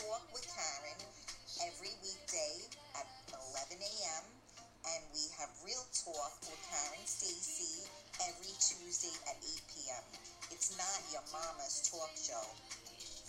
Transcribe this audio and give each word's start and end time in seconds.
Talk 0.00 0.24
with 0.32 0.48
Karen 0.48 0.96
every 1.60 1.92
weekday 2.00 2.56
at 2.96 3.04
11 3.52 3.76
a.m. 3.84 4.24
And 4.88 5.02
we 5.12 5.28
have 5.36 5.52
Real 5.60 5.84
Talk 5.92 6.40
with 6.48 6.56
Karen 6.72 7.04
Stacy 7.04 7.84
every 8.24 8.48
Tuesday 8.56 9.12
at 9.28 9.36
8 9.44 9.60
p.m. 9.68 10.04
It's 10.48 10.72
not 10.80 11.04
your 11.12 11.20
mama's 11.28 11.84
talk 11.84 12.08
show. 12.16 12.40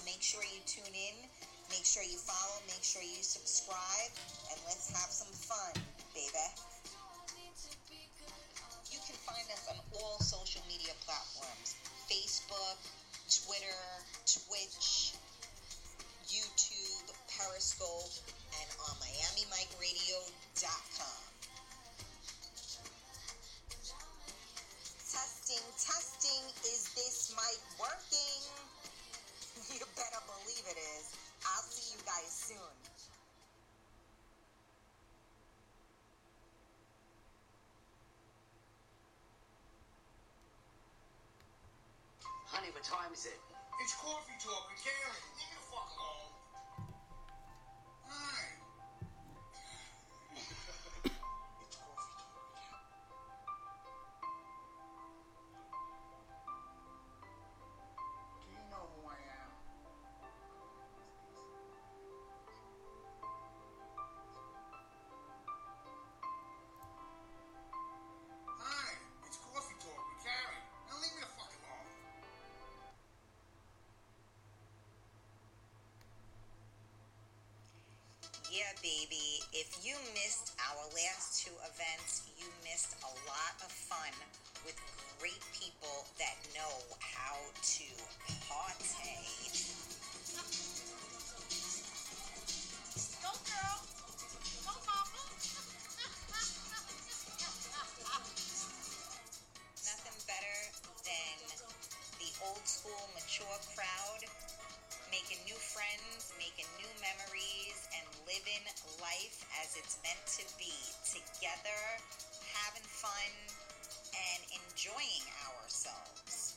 Make 0.07 0.23
sure 0.23 0.39
you 0.47 0.63
tune 0.63 0.95
in. 0.95 1.27
Make 1.67 1.83
sure 1.83 2.07
you 2.07 2.15
follow. 2.15 2.63
Make 2.71 2.87
sure 2.87 3.03
you 3.03 3.19
subscribe. 3.19 4.15
And 4.55 4.57
let's 4.63 4.87
have 4.95 5.11
some 5.11 5.33
fun, 5.43 5.75
baby. 6.15 6.47
You 8.87 8.99
can 9.03 9.19
find 9.27 9.47
us 9.51 9.67
on 9.67 9.75
all 9.99 10.23
social 10.23 10.63
media 10.71 10.95
platforms 11.03 11.75
Facebook, 12.07 12.79
Twitter, 13.27 13.83
Twitch, 14.23 15.00
Periscope, 17.41 18.13
and 18.53 18.69
on 18.85 18.93
MiamiMikeRadio.com. 19.01 21.21
Testing, 25.01 25.65
testing. 25.73 26.43
Is 26.69 26.85
this 26.93 27.33
mic 27.33 27.57
working? 27.79 28.41
You 29.73 29.79
better 29.95 30.19
believe 30.25 30.65
it 30.69 30.77
is. 30.77 31.15
I'll 31.45 31.63
see 31.63 31.93
you 31.93 31.99
guys 32.05 32.29
soon. 32.29 32.57
Honey, 42.47 42.67
what 42.73 42.83
time 42.83 43.13
is 43.13 43.25
it? 43.25 43.39
It's 43.81 43.95
coffee 43.95 44.33
talk 44.43 44.69
with 44.69 44.83
Karen. 44.83 45.15
Leave 45.37 45.49
me 45.49 45.55
the 45.55 45.61
fuck 45.71 45.89
alone. 45.97 46.40
Yeah, 78.71 78.79
baby. 78.83 79.43
If 79.51 79.83
you 79.83 79.95
missed 80.13 80.53
our 80.63 80.83
last 80.95 81.43
two 81.43 81.51
events, 81.67 82.23
you 82.39 82.45
missed 82.63 82.95
a 83.03 83.11
lot 83.27 83.53
of 83.63 83.71
fun 83.71 84.13
with 84.63 84.79
great 85.19 85.43
people 85.51 86.05
that 86.19 86.35
know 86.55 86.79
how 86.99 87.35
to 87.51 87.87
party. 88.47 89.19
Go 93.19 93.31
girl. 93.43 93.77
Go 94.63 94.73
mama. 94.87 95.23
Nothing 99.83 100.19
better 100.31 100.57
than 101.03 101.35
the 102.23 102.31
old 102.47 102.63
school, 102.63 103.03
mature 103.19 103.59
crowd 103.75 104.50
making 105.11 105.43
new 105.43 105.59
friends, 105.59 106.31
making 106.39 106.63
new 106.79 106.87
memories, 107.03 107.77
and 107.99 108.07
living 108.23 108.63
life 109.03 109.43
as 109.59 109.75
it's 109.75 109.99
meant 109.99 110.23
to 110.39 110.43
be. 110.55 110.71
Together, 111.03 111.81
having 112.55 112.87
fun, 112.87 113.31
and 114.15 114.41
enjoying 114.55 115.25
ourselves. 115.51 116.55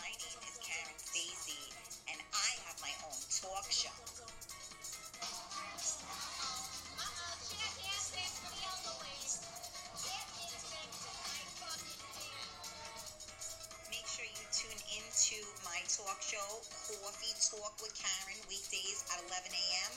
My 0.00 0.08
name 0.08 0.40
is 0.40 0.56
Karen 0.64 0.96
Stacy, 0.96 1.60
and 2.08 2.16
I 2.32 2.50
have 2.64 2.80
my 2.80 2.92
own 3.04 3.20
talk 3.28 3.68
show. 3.68 3.92
Make 13.92 14.08
sure 14.08 14.24
you 14.24 14.44
tune 14.48 14.80
into 14.96 15.44
talk 15.92 16.24
show, 16.24 16.64
Coffee 16.88 17.36
Talk 17.52 17.76
with 17.84 17.92
Karen, 17.92 18.40
weekdays 18.48 19.04
at 19.12 19.20
11 19.28 19.52
a.m. 19.52 19.92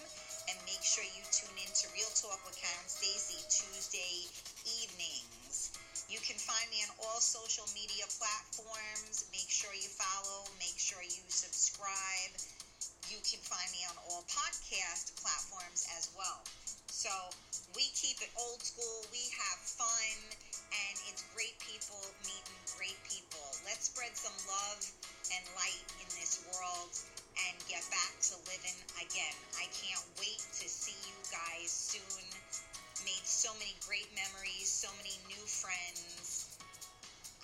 And 0.52 0.60
make 0.68 0.84
sure 0.84 1.08
you 1.08 1.24
tune 1.32 1.56
in 1.56 1.72
to 1.72 1.88
Real 1.96 2.12
Talk 2.20 2.44
with 2.44 2.60
Karen 2.60 2.90
Stacy, 2.92 3.40
Tuesday 3.48 4.28
evenings. 4.68 5.72
You 6.12 6.20
can 6.20 6.36
find 6.36 6.68
me 6.68 6.84
on 6.84 6.92
all 7.00 7.24
social 7.24 7.64
media 7.72 8.04
platforms. 8.12 9.24
Make 9.32 9.48
sure 9.48 9.72
you 9.72 9.88
follow, 9.88 10.44
make 10.60 10.76
sure 10.76 11.00
you 11.00 11.24
subscribe. 11.32 12.34
You 13.08 13.24
can 13.24 13.40
find 13.40 13.72
me 13.72 13.88
on 13.88 13.96
all 14.12 14.28
podcast 14.28 15.16
platforms 15.24 15.88
as 15.96 16.12
well. 16.12 16.44
So 16.92 17.14
we 17.72 17.88
keep 17.96 18.20
it 18.20 18.36
old 18.36 18.60
school, 18.60 19.08
we 19.16 19.32
have 19.32 19.60
fun, 19.64 20.16
and 20.76 20.96
it's 21.08 21.24
great 21.32 21.56
people 21.64 22.04
meeting 22.28 22.60
great 22.76 23.00
people. 23.08 23.48
Let's 23.64 23.88
spread 23.88 24.12
some 24.20 24.36
love 24.44 24.84
and 25.34 25.44
light 25.58 25.86
in 26.02 26.10
this 26.20 26.44
world 26.54 26.94
and 27.50 27.56
get 27.68 27.82
back 27.90 28.14
to 28.30 28.38
living 28.46 28.80
again. 29.02 29.38
I 29.58 29.66
can't 29.74 30.06
wait 30.22 30.42
to 30.62 30.66
see 30.70 30.96
you 31.06 31.18
guys 31.34 31.70
soon. 31.72 32.26
Made 33.04 33.26
so 33.26 33.54
many 33.58 33.76
great 33.86 34.10
memories, 34.14 34.70
so 34.70 34.90
many 34.98 35.18
new 35.30 35.44
friends. 35.46 36.50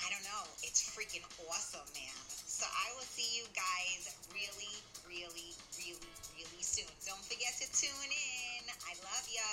I 0.02 0.09
don't 0.09 0.25
know. 0.25 0.46
It's 0.66 0.81
freaking 0.81 1.25
awesome, 1.50 1.86
man. 1.94 2.18
So 2.50 2.66
I 2.66 2.88
will 2.97 3.06
see 3.06 3.30
you 3.38 3.46
guys 3.53 4.09
really, 4.34 4.75
really, 5.06 5.53
really, 5.78 6.13
really 6.34 6.63
soon. 6.66 6.90
Don't 7.06 7.22
forget 7.25 7.53
to 7.62 7.68
tune 7.74 8.12
in. 8.12 8.63
I 8.90 8.94
love 9.06 9.25
ya. 9.30 9.46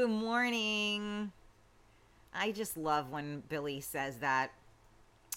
Good 0.00 0.08
morning. 0.08 1.30
I 2.32 2.52
just 2.52 2.78
love 2.78 3.10
when 3.10 3.42
Billy 3.50 3.82
says 3.82 4.16
that. 4.20 4.50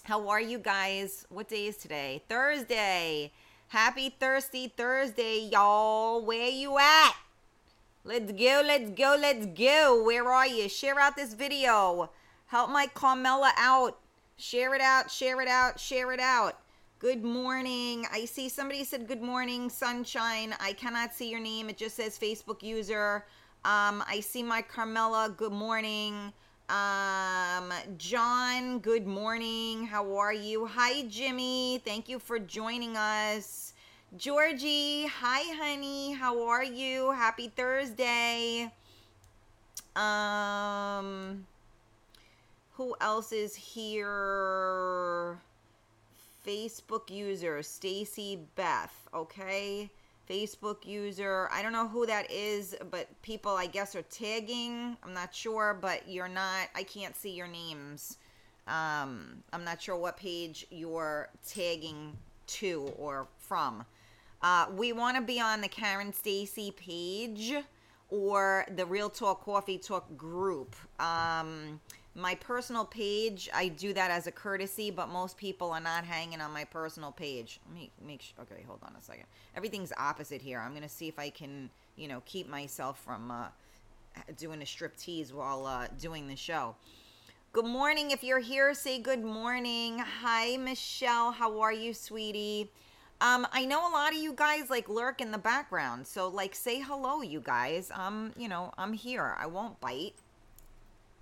How 0.04 0.26
are 0.30 0.40
you 0.40 0.58
guys? 0.58 1.26
What 1.28 1.48
day 1.48 1.66
is 1.66 1.76
today? 1.76 2.22
Thursday. 2.30 3.30
Happy 3.68 4.08
Thirsty 4.08 4.68
Thursday, 4.74 5.50
y'all. 5.52 6.24
Where 6.24 6.48
you 6.48 6.78
at? 6.78 7.12
Let's 8.04 8.32
go, 8.32 8.62
let's 8.64 8.90
go, 8.92 9.18
let's 9.20 9.44
go. 9.48 10.02
Where 10.02 10.32
are 10.32 10.46
you? 10.46 10.70
Share 10.70 10.98
out 10.98 11.14
this 11.14 11.34
video. 11.34 12.08
Help 12.46 12.70
my 12.70 12.86
Carmela 12.86 13.52
out. 13.58 13.98
Share 14.38 14.74
it 14.74 14.80
out, 14.80 15.10
share 15.10 15.42
it 15.42 15.48
out, 15.48 15.78
share 15.78 16.10
it 16.10 16.20
out. 16.20 16.58
Good 17.00 17.22
morning. 17.22 18.06
I 18.10 18.24
see 18.24 18.48
somebody 18.48 18.82
said 18.84 19.08
good 19.08 19.20
morning, 19.20 19.68
sunshine. 19.68 20.54
I 20.58 20.72
cannot 20.72 21.12
see 21.12 21.28
your 21.28 21.40
name. 21.40 21.68
It 21.68 21.76
just 21.76 21.96
says 21.96 22.18
Facebook 22.18 22.62
user. 22.62 23.26
Um, 23.64 24.04
I 24.06 24.20
see 24.20 24.42
my 24.42 24.60
Carmela. 24.60 25.32
Good 25.34 25.52
morning. 25.52 26.34
Um, 26.68 27.72
John, 27.96 28.78
good 28.80 29.06
morning. 29.06 29.86
How 29.86 30.18
are 30.18 30.34
you? 30.34 30.66
Hi, 30.66 31.04
Jimmy. 31.08 31.80
Thank 31.82 32.10
you 32.10 32.18
for 32.18 32.38
joining 32.38 32.94
us. 32.98 33.72
Georgie, 34.18 35.06
hi, 35.06 35.42
honey. 35.56 36.12
How 36.12 36.46
are 36.46 36.62
you? 36.62 37.12
Happy 37.12 37.48
Thursday. 37.48 38.70
Um, 39.96 41.46
who 42.72 42.94
else 43.00 43.32
is 43.32 43.56
here? 43.56 45.38
Facebook 46.46 47.08
user 47.08 47.62
Stacy 47.62 48.40
Beth, 48.56 49.08
okay? 49.14 49.88
Facebook 50.28 50.86
user. 50.86 51.48
I 51.52 51.62
don't 51.62 51.72
know 51.72 51.88
who 51.88 52.06
that 52.06 52.30
is, 52.30 52.74
but 52.90 53.08
people 53.22 53.52
I 53.52 53.66
guess 53.66 53.94
are 53.94 54.02
tagging. 54.02 54.96
I'm 55.02 55.14
not 55.14 55.34
sure, 55.34 55.76
but 55.80 56.08
you're 56.08 56.28
not 56.28 56.68
I 56.74 56.82
can't 56.82 57.16
see 57.16 57.30
your 57.30 57.48
names. 57.48 58.18
Um 58.66 59.42
I'm 59.52 59.64
not 59.64 59.82
sure 59.82 59.96
what 59.96 60.16
page 60.16 60.66
you're 60.70 61.28
tagging 61.46 62.16
to 62.46 62.92
or 62.98 63.28
from. 63.38 63.84
Uh, 64.42 64.66
we 64.76 64.92
want 64.92 65.16
to 65.16 65.22
be 65.22 65.40
on 65.40 65.62
the 65.62 65.68
Karen 65.68 66.12
Stacy 66.12 66.70
page 66.70 67.54
or 68.10 68.66
the 68.76 68.84
Real 68.84 69.08
Talk 69.08 69.42
Coffee 69.44 69.78
Talk 69.78 70.16
group. 70.18 70.76
Um, 71.00 71.80
my 72.14 72.34
personal 72.36 72.84
page, 72.84 73.48
I 73.52 73.68
do 73.68 73.92
that 73.92 74.10
as 74.10 74.26
a 74.26 74.32
courtesy, 74.32 74.90
but 74.90 75.08
most 75.08 75.36
people 75.36 75.72
are 75.72 75.80
not 75.80 76.04
hanging 76.04 76.40
on 76.40 76.52
my 76.52 76.64
personal 76.64 77.10
page. 77.10 77.60
Let 77.66 77.74
me 77.74 77.90
make 78.06 78.22
sure. 78.22 78.42
Okay, 78.42 78.64
hold 78.66 78.80
on 78.84 78.94
a 78.96 79.02
second. 79.02 79.24
Everything's 79.56 79.92
opposite 79.98 80.40
here. 80.40 80.60
I'm 80.60 80.74
gonna 80.74 80.88
see 80.88 81.08
if 81.08 81.18
I 81.18 81.30
can, 81.30 81.70
you 81.96 82.06
know, 82.06 82.22
keep 82.24 82.48
myself 82.48 83.02
from 83.04 83.30
uh, 83.30 83.46
doing 84.36 84.62
a 84.62 84.66
strip 84.66 84.96
tease 84.96 85.32
while 85.32 85.66
uh, 85.66 85.88
doing 86.00 86.28
the 86.28 86.36
show. 86.36 86.76
Good 87.52 87.66
morning. 87.66 88.10
If 88.10 88.22
you're 88.22 88.40
here, 88.40 88.74
say 88.74 89.00
good 89.00 89.24
morning. 89.24 89.98
Hi, 89.98 90.56
Michelle. 90.56 91.32
How 91.32 91.60
are 91.60 91.72
you, 91.72 91.94
sweetie? 91.94 92.70
Um, 93.20 93.46
I 93.52 93.64
know 93.64 93.88
a 93.88 93.92
lot 93.92 94.12
of 94.12 94.18
you 94.18 94.32
guys 94.32 94.70
like 94.70 94.88
lurk 94.88 95.20
in 95.20 95.30
the 95.30 95.38
background, 95.38 96.06
so 96.06 96.28
like 96.28 96.54
say 96.54 96.80
hello, 96.80 97.22
you 97.22 97.40
guys. 97.40 97.90
Um, 97.94 98.32
you 98.36 98.48
know, 98.48 98.72
I'm 98.76 98.92
here. 98.92 99.36
I 99.38 99.46
won't 99.46 99.80
bite. 99.80 100.14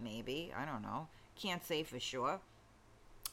Maybe 0.03 0.53
I 0.57 0.65
don't 0.65 0.83
know. 0.83 1.09
Can't 1.37 1.65
say 1.65 1.83
for 1.83 2.01
sure. 2.01 2.41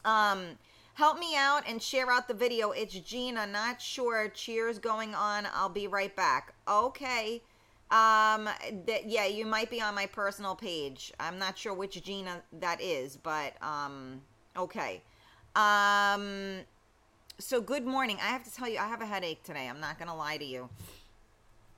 Um, 0.06 0.58
help 0.94 1.20
me 1.20 1.36
out 1.36 1.64
and 1.68 1.82
share 1.82 2.10
out 2.12 2.28
the 2.28 2.34
video. 2.34 2.72
It's 2.72 2.94
Gina. 2.94 3.46
Not 3.48 3.82
sure. 3.82 4.30
Cheers 4.30 4.80
going 4.80 5.14
on. 5.16 5.48
I'll 5.54 5.70
be 5.70 5.88
right 5.88 6.16
back. 6.16 6.54
Okay. 6.68 7.42
Um, 7.92 8.48
that 8.86 9.08
yeah, 9.08 9.26
you 9.26 9.46
might 9.46 9.72
be 9.72 9.82
on 9.82 9.96
my 9.96 10.06
personal 10.06 10.56
page. 10.56 11.12
I'm 11.20 11.40
not 11.40 11.58
sure 11.58 11.74
which 11.74 12.02
Gina 12.04 12.42
that 12.60 12.80
is, 12.82 13.18
but 13.18 13.54
um, 13.64 14.22
okay. 14.56 15.02
Um, 15.56 16.60
so 17.40 17.62
good 17.62 17.88
morning. 17.88 18.18
I 18.22 18.28
have 18.28 18.44
to 18.44 18.54
tell 18.54 18.70
you, 18.70 18.78
I 18.78 18.88
have 18.88 19.02
a 19.02 19.08
headache 19.08 19.42
today. 19.44 19.68
I'm 19.68 19.80
not 19.80 19.98
gonna 19.98 20.16
lie 20.16 20.38
to 20.38 20.46
you. 20.46 20.70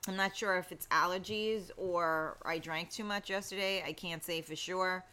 I'm 0.08 0.16
not 0.16 0.36
sure 0.36 0.56
if 0.56 0.72
it's 0.72 0.86
allergies 0.88 1.70
or 1.76 2.36
I 2.44 2.58
drank 2.58 2.90
too 2.90 3.04
much 3.04 3.30
yesterday. 3.30 3.84
I 3.86 3.92
can't 3.92 4.24
say 4.24 4.40
for 4.40 4.56
sure. 4.56 5.04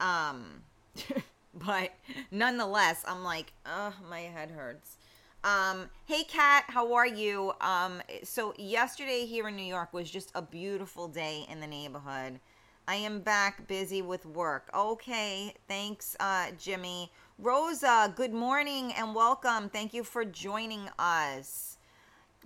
Um, 0.00 0.62
but 1.54 1.92
nonetheless, 2.30 3.04
I'm 3.06 3.24
like, 3.24 3.52
oh, 3.66 3.92
my 4.08 4.20
head 4.20 4.50
hurts. 4.50 4.96
Um, 5.44 5.88
hey 6.06 6.24
Kat, 6.24 6.64
how 6.66 6.94
are 6.94 7.06
you? 7.06 7.52
Um, 7.60 8.02
so 8.24 8.54
yesterday 8.58 9.24
here 9.24 9.48
in 9.48 9.54
New 9.54 9.62
York 9.62 9.92
was 9.92 10.10
just 10.10 10.32
a 10.34 10.42
beautiful 10.42 11.06
day 11.08 11.46
in 11.48 11.60
the 11.60 11.66
neighborhood. 11.66 12.40
I 12.88 12.96
am 12.96 13.20
back 13.20 13.68
busy 13.68 14.02
with 14.02 14.26
work. 14.26 14.68
Okay, 14.74 15.54
thanks, 15.68 16.16
uh, 16.18 16.46
Jimmy. 16.58 17.12
Rosa, 17.38 18.12
good 18.16 18.32
morning 18.32 18.92
and 18.94 19.14
welcome. 19.14 19.68
Thank 19.68 19.94
you 19.94 20.02
for 20.02 20.24
joining 20.24 20.88
us. 20.98 21.77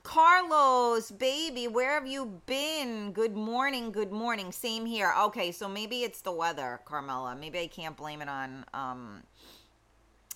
Carlos, 0.03 1.13
baby, 1.13 1.69
where 1.69 1.95
have 1.95 2.07
you 2.09 2.41
been? 2.47 3.13
Good 3.13 3.37
morning, 3.37 3.93
good 3.93 4.11
morning. 4.11 4.51
Same 4.51 4.85
here. 4.85 5.15
Okay, 5.27 5.53
so 5.53 5.69
maybe 5.69 6.03
it's 6.03 6.23
the 6.23 6.33
weather, 6.33 6.81
Carmela. 6.85 7.37
Maybe 7.37 7.61
I 7.61 7.69
can't 7.69 7.97
blame 7.97 8.21
it 8.21 8.29
on 8.29 8.65
um 8.75 9.23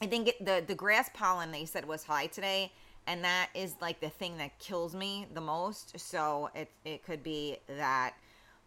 I 0.00 0.06
think 0.06 0.28
it, 0.28 0.44
the 0.44 0.62
the 0.66 0.74
grass 0.74 1.10
pollen 1.14 1.50
they 1.50 1.64
said 1.64 1.86
was 1.86 2.04
high 2.04 2.26
today, 2.26 2.72
and 3.08 3.24
that 3.24 3.50
is 3.54 3.74
like 3.80 4.00
the 4.00 4.08
thing 4.10 4.36
that 4.38 4.58
kills 4.60 4.94
me 4.94 5.26
the 5.34 5.40
most. 5.40 5.98
So 5.98 6.50
it 6.54 6.70
it 6.84 7.04
could 7.04 7.22
be 7.22 7.56
that. 7.68 8.14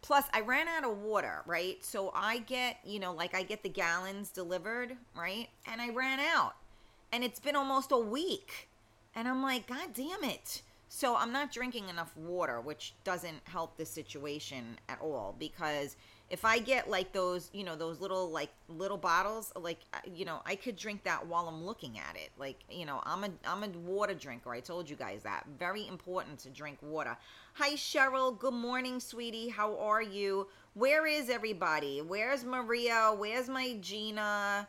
Plus, 0.02 0.24
I 0.34 0.40
ran 0.40 0.68
out 0.68 0.84
of 0.84 0.98
water, 0.98 1.42
right? 1.46 1.82
So 1.84 2.12
I 2.14 2.38
get 2.40 2.78
you 2.84 3.00
know 3.00 3.14
like 3.14 3.34
I 3.34 3.42
get 3.42 3.62
the 3.62 3.68
gallons 3.70 4.30
delivered, 4.30 4.96
right? 5.16 5.48
And 5.66 5.80
I 5.80 5.90
ran 5.90 6.20
out, 6.20 6.56
and 7.10 7.24
it's 7.24 7.40
been 7.40 7.56
almost 7.56 7.90
a 7.90 7.98
week, 7.98 8.68
and 9.14 9.26
I'm 9.28 9.42
like, 9.42 9.66
God 9.66 9.94
damn 9.94 10.24
it! 10.24 10.62
So 10.92 11.14
I'm 11.14 11.32
not 11.32 11.52
drinking 11.52 11.88
enough 11.88 12.16
water, 12.16 12.60
which 12.60 12.94
doesn't 13.04 13.42
help 13.44 13.76
the 13.76 13.86
situation 13.86 14.76
at 14.88 15.00
all 15.00 15.36
because 15.38 15.94
if 16.30 16.44
I 16.44 16.58
get 16.58 16.90
like 16.90 17.12
those, 17.12 17.48
you 17.52 17.62
know, 17.62 17.76
those 17.76 18.00
little 18.00 18.28
like 18.28 18.50
little 18.68 18.96
bottles, 18.96 19.52
like 19.54 19.78
you 20.12 20.24
know, 20.24 20.42
I 20.44 20.56
could 20.56 20.74
drink 20.74 21.04
that 21.04 21.24
while 21.24 21.46
I'm 21.46 21.64
looking 21.64 21.96
at 21.96 22.16
it. 22.16 22.30
Like, 22.36 22.56
you 22.68 22.86
know, 22.86 23.00
I'm 23.04 23.22
a 23.22 23.30
I'm 23.46 23.62
a 23.62 23.68
water 23.68 24.14
drinker. 24.14 24.50
I 24.50 24.58
told 24.58 24.90
you 24.90 24.96
guys 24.96 25.22
that. 25.22 25.46
Very 25.60 25.86
important 25.86 26.40
to 26.40 26.48
drink 26.48 26.78
water. 26.82 27.16
Hi 27.54 27.74
Cheryl, 27.74 28.36
good 28.36 28.52
morning, 28.52 28.98
sweetie. 28.98 29.48
How 29.48 29.78
are 29.78 30.02
you? 30.02 30.48
Where 30.74 31.06
is 31.06 31.30
everybody? 31.30 32.02
Where's 32.02 32.44
Maria? 32.44 33.14
Where's 33.16 33.48
my 33.48 33.76
Gina? 33.80 34.66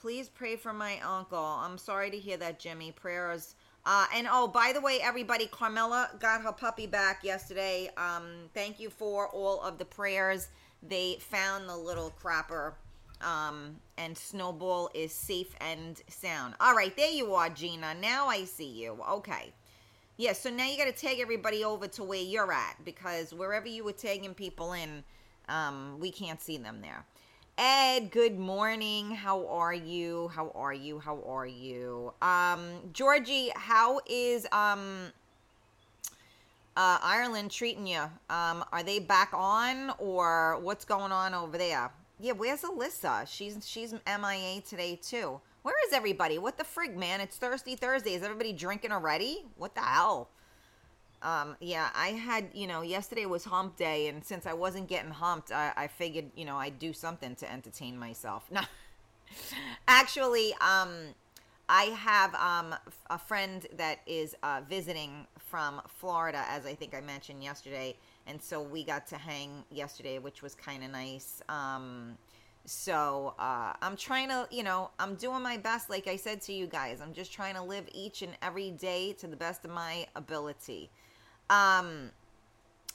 Please 0.00 0.28
pray 0.28 0.56
for 0.56 0.72
my 0.72 0.98
uncle. 1.00 1.38
I'm 1.38 1.78
sorry 1.78 2.10
to 2.10 2.18
hear 2.18 2.38
that, 2.38 2.58
Jimmy. 2.58 2.90
Prayers 2.90 3.54
uh, 3.84 4.06
and 4.14 4.26
oh, 4.30 4.46
by 4.48 4.72
the 4.72 4.80
way, 4.80 5.00
everybody, 5.02 5.46
Carmela 5.46 6.10
got 6.18 6.42
her 6.42 6.52
puppy 6.52 6.86
back 6.86 7.24
yesterday. 7.24 7.90
Um, 7.96 8.50
thank 8.54 8.78
you 8.78 8.90
for 8.90 9.28
all 9.28 9.60
of 9.62 9.78
the 9.78 9.84
prayers 9.84 10.48
they 10.82 11.18
found 11.20 11.68
the 11.68 11.76
little 11.76 12.12
crapper 12.22 12.72
um, 13.20 13.76
and 13.98 14.16
Snowball 14.16 14.90
is 14.94 15.12
safe 15.12 15.54
and 15.60 16.00
sound. 16.08 16.54
All 16.60 16.74
right, 16.74 16.94
there 16.96 17.10
you 17.10 17.34
are, 17.34 17.50
Gina. 17.50 17.94
Now 17.94 18.28
I 18.28 18.44
see 18.44 18.68
you. 18.68 18.98
Okay. 19.10 19.52
Yeah, 20.16 20.32
so 20.34 20.50
now 20.50 20.66
you 20.66 20.76
got 20.76 20.84
to 20.84 20.92
take 20.92 21.18
everybody 21.18 21.64
over 21.64 21.86
to 21.88 22.04
where 22.04 22.20
you're 22.20 22.52
at 22.52 22.76
because 22.84 23.32
wherever 23.32 23.66
you 23.66 23.84
were 23.84 23.92
tagging 23.92 24.34
people 24.34 24.74
in, 24.74 25.02
um, 25.48 25.98
we 25.98 26.10
can't 26.10 26.40
see 26.40 26.58
them 26.58 26.80
there. 26.82 27.06
Ed, 27.58 28.10
good 28.10 28.38
morning. 28.38 29.10
How 29.10 29.46
are 29.46 29.74
you? 29.74 30.28
How 30.28 30.50
are 30.54 30.72
you? 30.72 30.98
How 30.98 31.22
are 31.26 31.46
you? 31.46 32.12
Um, 32.22 32.60
Georgie, 32.92 33.50
how 33.54 34.00
is 34.06 34.46
um 34.52 35.12
uh, 36.76 36.98
Ireland 37.02 37.50
treating 37.50 37.86
you? 37.86 38.02
Um, 38.30 38.64
are 38.72 38.82
they 38.82 38.98
back 38.98 39.32
on, 39.34 39.92
or 39.98 40.58
what's 40.60 40.84
going 40.84 41.12
on 41.12 41.34
over 41.34 41.58
there? 41.58 41.90
Yeah, 42.18 42.32
where's 42.32 42.62
Alyssa? 42.62 43.26
She's 43.26 43.58
she's 43.68 43.92
MIA 43.92 44.62
today 44.62 44.98
too. 45.02 45.40
Where 45.62 45.74
is 45.86 45.92
everybody? 45.92 46.38
What 46.38 46.56
the 46.56 46.64
frig, 46.64 46.96
man? 46.96 47.20
It's 47.20 47.36
Thirsty 47.36 47.76
Thursday. 47.76 48.14
Is 48.14 48.22
everybody 48.22 48.52
drinking 48.52 48.92
already? 48.92 49.44
What 49.56 49.74
the 49.74 49.82
hell? 49.82 50.30
Um, 51.22 51.56
yeah, 51.60 51.90
I 51.94 52.08
had, 52.08 52.48
you 52.54 52.66
know, 52.66 52.82
yesterday 52.82 53.26
was 53.26 53.44
hump 53.44 53.76
day, 53.76 54.08
and 54.08 54.24
since 54.24 54.46
I 54.46 54.54
wasn't 54.54 54.88
getting 54.88 55.10
humped, 55.10 55.52
I, 55.52 55.72
I 55.76 55.86
figured, 55.86 56.30
you 56.34 56.44
know, 56.44 56.56
I'd 56.56 56.78
do 56.78 56.92
something 56.92 57.34
to 57.36 57.50
entertain 57.50 57.98
myself. 57.98 58.50
No, 58.52 58.62
actually, 59.86 60.52
um, 60.54 60.90
I 61.68 61.84
have 61.84 62.34
um, 62.34 62.74
a 63.10 63.18
friend 63.18 63.64
that 63.76 64.00
is 64.06 64.34
uh, 64.42 64.62
visiting 64.68 65.26
from 65.38 65.80
Florida, 65.86 66.44
as 66.48 66.66
I 66.66 66.74
think 66.74 66.94
I 66.94 67.00
mentioned 67.00 67.44
yesterday, 67.44 67.96
and 68.26 68.42
so 68.42 68.60
we 68.60 68.82
got 68.82 69.06
to 69.08 69.16
hang 69.16 69.64
yesterday, 69.70 70.18
which 70.18 70.42
was 70.42 70.54
kind 70.54 70.82
of 70.82 70.90
nice. 70.90 71.42
Um, 71.48 72.16
so 72.64 73.34
uh, 73.38 73.72
I'm 73.80 73.96
trying 73.96 74.28
to, 74.28 74.48
you 74.50 74.62
know, 74.62 74.90
I'm 74.98 75.14
doing 75.14 75.42
my 75.42 75.56
best, 75.56 75.90
like 75.90 76.06
I 76.06 76.16
said 76.16 76.40
to 76.42 76.52
you 76.52 76.66
guys. 76.66 77.00
I'm 77.00 77.12
just 77.12 77.32
trying 77.32 77.54
to 77.54 77.62
live 77.62 77.88
each 77.92 78.22
and 78.22 78.32
every 78.42 78.70
day 78.70 79.12
to 79.14 79.26
the 79.26 79.36
best 79.36 79.64
of 79.64 79.70
my 79.70 80.06
ability. 80.16 80.90
Um, 81.50 82.12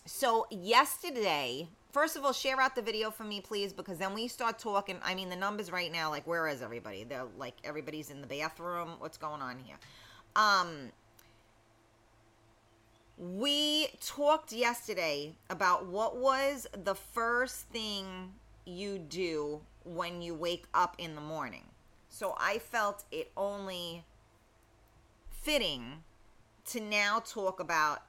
so 0.05 0.47
yesterday, 0.50 1.67
first 1.91 2.15
of 2.15 2.24
all, 2.24 2.33
share 2.33 2.59
out 2.59 2.75
the 2.75 2.81
video 2.81 3.12
for 3.12 3.25
me, 3.25 3.41
please, 3.41 3.74
because 3.74 3.97
then 3.97 4.13
we 4.13 4.27
start 4.27 4.57
talking. 4.57 4.97
I 5.03 5.13
mean, 5.13 5.29
the 5.29 5.35
numbers 5.35 5.71
right 5.71 5.91
now, 5.91 6.09
like, 6.09 6.25
where 6.25 6.47
is 6.47 6.62
everybody? 6.62 7.03
They're 7.03 7.27
like, 7.38 7.55
everybody's 7.63 8.09
in 8.09 8.21
the 8.21 8.27
bathroom. 8.27 8.91
What's 9.00 9.17
going 9.17 9.41
on 9.41 9.59
here? 9.59 9.75
Um, 10.35 10.91
we 13.17 13.88
talked 14.03 14.51
yesterday 14.51 15.35
about 15.50 15.85
what 15.85 16.17
was 16.17 16.67
the 16.83 16.95
first 16.95 17.67
thing 17.69 18.33
you 18.65 19.00
do 19.00 19.62
when 19.83 20.21
you 20.21 20.33
wake 20.33 20.65
up 20.74 20.95
in 20.97 21.15
the 21.15 21.21
morning. 21.21 21.63
So 22.09 22.35
I 22.39 22.59
felt 22.59 23.03
it 23.12 23.31
only 23.35 24.05
fitting 25.29 26.03
to 26.67 26.79
now 26.79 27.19
talk 27.19 27.59
about 27.59 28.01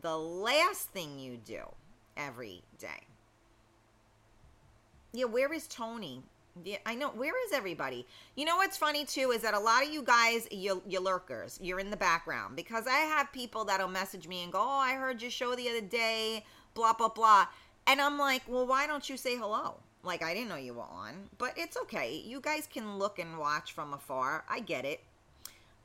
the 0.00 0.16
last 0.16 0.88
thing 0.90 1.18
you 1.18 1.36
do 1.36 1.62
every 2.16 2.62
day. 2.78 3.06
Yeah, 5.12 5.26
where 5.26 5.52
is 5.52 5.66
Tony? 5.68 6.22
Yeah, 6.64 6.78
I 6.86 6.94
know. 6.94 7.10
Where 7.10 7.34
is 7.46 7.52
everybody? 7.52 8.06
You 8.36 8.44
know 8.44 8.56
what's 8.56 8.76
funny 8.76 9.04
too 9.04 9.32
is 9.32 9.42
that 9.42 9.54
a 9.54 9.58
lot 9.58 9.82
of 9.84 9.92
you 9.92 10.02
guys, 10.02 10.46
you, 10.50 10.82
you 10.86 11.00
lurkers, 11.00 11.58
you're 11.62 11.80
in 11.80 11.90
the 11.90 11.96
background 11.96 12.54
because 12.54 12.86
I 12.86 12.98
have 12.98 13.32
people 13.32 13.64
that'll 13.64 13.88
message 13.88 14.28
me 14.28 14.44
and 14.44 14.52
go, 14.52 14.60
"Oh, 14.60 14.78
I 14.78 14.94
heard 14.94 15.20
your 15.20 15.32
show 15.32 15.54
the 15.56 15.68
other 15.68 15.80
day," 15.80 16.44
blah 16.74 16.92
blah 16.92 17.08
blah, 17.08 17.46
and 17.86 18.00
I'm 18.00 18.18
like, 18.18 18.42
"Well, 18.46 18.66
why 18.66 18.86
don't 18.86 19.08
you 19.08 19.16
say 19.16 19.36
hello?" 19.36 19.76
Like 20.04 20.22
I 20.22 20.32
didn't 20.34 20.48
know 20.48 20.56
you 20.56 20.74
were 20.74 20.82
on, 20.82 21.28
but 21.38 21.54
it's 21.56 21.76
okay. 21.76 22.22
You 22.24 22.40
guys 22.40 22.68
can 22.72 22.98
look 22.98 23.18
and 23.18 23.38
watch 23.38 23.72
from 23.72 23.92
afar. 23.92 24.44
I 24.48 24.60
get 24.60 24.84
it. 24.84 25.00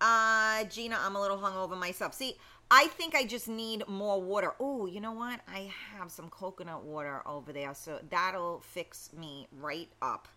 Uh, 0.01 0.63
Gina, 0.65 0.97
I'm 0.99 1.15
a 1.15 1.21
little 1.21 1.37
hungover 1.37 1.77
myself. 1.77 2.13
See, 2.13 2.37
I 2.71 2.87
think 2.87 3.15
I 3.15 3.25
just 3.25 3.47
need 3.47 3.87
more 3.87 4.21
water. 4.21 4.53
Oh, 4.59 4.85
you 4.85 5.01
know 5.01 5.13
what? 5.13 5.39
I 5.47 5.71
have 5.97 6.11
some 6.11 6.29
coconut 6.29 6.83
water 6.83 7.21
over 7.25 7.51
there, 7.51 7.73
so 7.73 7.99
that'll 8.09 8.59
fix 8.59 9.09
me 9.17 9.47
right 9.59 9.89
up. 10.01 10.27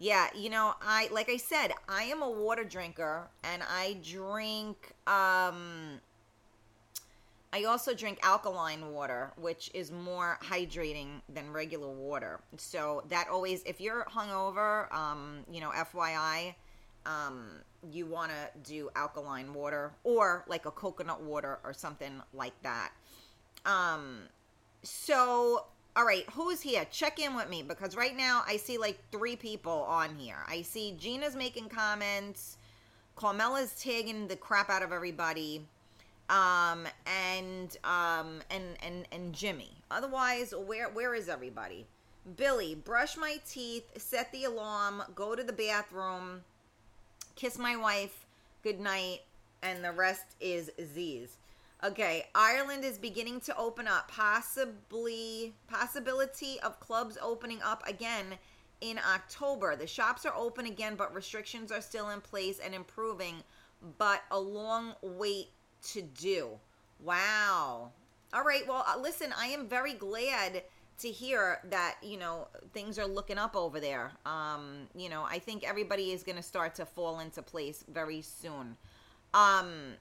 Yeah, 0.00 0.28
you 0.34 0.50
know, 0.50 0.74
I 0.80 1.08
like 1.12 1.28
I 1.28 1.36
said, 1.36 1.72
I 1.88 2.04
am 2.04 2.22
a 2.22 2.30
water 2.30 2.64
drinker 2.64 3.28
and 3.42 3.62
I 3.68 3.96
drink 4.02 4.92
um 5.06 6.00
I 7.52 7.64
also 7.64 7.94
drink 7.94 8.18
alkaline 8.22 8.92
water, 8.92 9.32
which 9.36 9.70
is 9.72 9.90
more 9.90 10.38
hydrating 10.42 11.22
than 11.32 11.52
regular 11.52 11.88
water. 11.88 12.40
So 12.58 13.02
that 13.08 13.28
always 13.28 13.62
if 13.64 13.80
you're 13.80 14.04
hungover, 14.04 14.92
um, 14.94 15.44
you 15.50 15.60
know, 15.60 15.70
FYI, 15.70 16.54
um, 17.06 17.62
you 17.92 18.06
want 18.06 18.32
to 18.32 18.70
do 18.70 18.90
alkaline 18.96 19.52
water 19.54 19.92
or 20.04 20.44
like 20.48 20.66
a 20.66 20.70
coconut 20.70 21.22
water 21.22 21.58
or 21.64 21.72
something 21.72 22.20
like 22.32 22.60
that. 22.62 22.90
Um, 23.64 24.22
so 24.82 25.64
All 25.96 26.04
right, 26.04 26.24
who's 26.30 26.60
here? 26.60 26.86
Check 26.92 27.18
in 27.18 27.34
with 27.34 27.48
me 27.50 27.62
because 27.62 27.96
right 27.96 28.16
now 28.16 28.44
I 28.46 28.56
see 28.56 28.78
like 28.78 29.00
three 29.10 29.34
people 29.34 29.82
on 29.88 30.14
here. 30.16 30.44
I 30.46 30.62
see 30.62 30.94
Gina's 30.96 31.34
making 31.34 31.70
comments, 31.70 32.56
Carmela's 33.16 33.74
tagging 33.82 34.28
the 34.28 34.36
crap 34.36 34.70
out 34.70 34.82
of 34.82 34.92
everybody, 34.92 35.66
um, 36.30 36.86
and 37.04 37.76
um, 37.82 38.40
and 38.48 38.76
and 38.80 39.08
and 39.10 39.32
Jimmy. 39.34 39.72
Otherwise, 39.90 40.54
where 40.56 40.88
where 40.88 41.16
is 41.16 41.28
everybody? 41.28 41.84
Billy, 42.36 42.76
brush 42.76 43.16
my 43.16 43.38
teeth, 43.48 43.90
set 44.00 44.30
the 44.30 44.44
alarm, 44.44 45.02
go 45.16 45.34
to 45.34 45.42
the 45.42 45.52
bathroom, 45.52 46.42
kiss 47.38 47.56
my 47.56 47.76
wife, 47.76 48.26
good 48.64 48.80
night, 48.80 49.20
and 49.62 49.84
the 49.84 49.92
rest 49.92 50.24
is 50.40 50.72
Z's. 50.92 51.36
Okay, 51.84 52.26
Ireland 52.34 52.84
is 52.84 52.98
beginning 52.98 53.38
to 53.42 53.56
open 53.56 53.86
up, 53.86 54.10
possibly 54.10 55.54
possibility 55.68 56.58
of 56.64 56.80
clubs 56.80 57.16
opening 57.22 57.60
up 57.62 57.86
again 57.86 58.26
in 58.80 58.98
October. 58.98 59.76
The 59.76 59.86
shops 59.86 60.26
are 60.26 60.34
open 60.36 60.66
again, 60.66 60.96
but 60.96 61.14
restrictions 61.14 61.70
are 61.70 61.80
still 61.80 62.10
in 62.10 62.20
place 62.20 62.58
and 62.58 62.74
improving, 62.74 63.36
but 63.98 64.24
a 64.32 64.40
long 64.40 64.94
wait 65.00 65.50
to 65.92 66.02
do. 66.02 66.48
Wow. 67.04 67.92
All 68.32 68.42
right, 68.42 68.66
well, 68.66 68.84
uh, 68.84 68.98
listen, 69.00 69.32
I 69.38 69.46
am 69.46 69.68
very 69.68 69.94
glad 69.94 70.64
to 70.98 71.08
hear 71.08 71.60
that, 71.70 71.96
you 72.02 72.18
know, 72.18 72.48
things 72.72 72.98
are 72.98 73.06
looking 73.06 73.38
up 73.38 73.54
over 73.54 73.80
there. 73.80 74.12
Um, 74.26 74.88
you 74.96 75.08
know, 75.08 75.24
I 75.24 75.38
think 75.38 75.68
everybody 75.68 76.10
is 76.12 76.22
going 76.22 76.36
to 76.36 76.42
start 76.42 76.74
to 76.76 76.86
fall 76.86 77.20
into 77.20 77.42
place 77.42 77.84
very 77.88 78.22
soon. 78.22 78.76
Um 79.34 79.94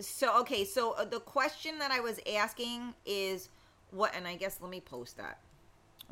so 0.00 0.38
okay 0.40 0.64
so 0.64 0.92
uh, 0.92 1.04
the 1.04 1.20
question 1.20 1.78
that 1.78 1.90
i 1.90 1.98
was 1.98 2.20
asking 2.34 2.94
is 3.04 3.48
what 3.90 4.14
and 4.14 4.26
i 4.26 4.36
guess 4.36 4.58
let 4.60 4.70
me 4.70 4.80
post 4.80 5.16
that 5.16 5.38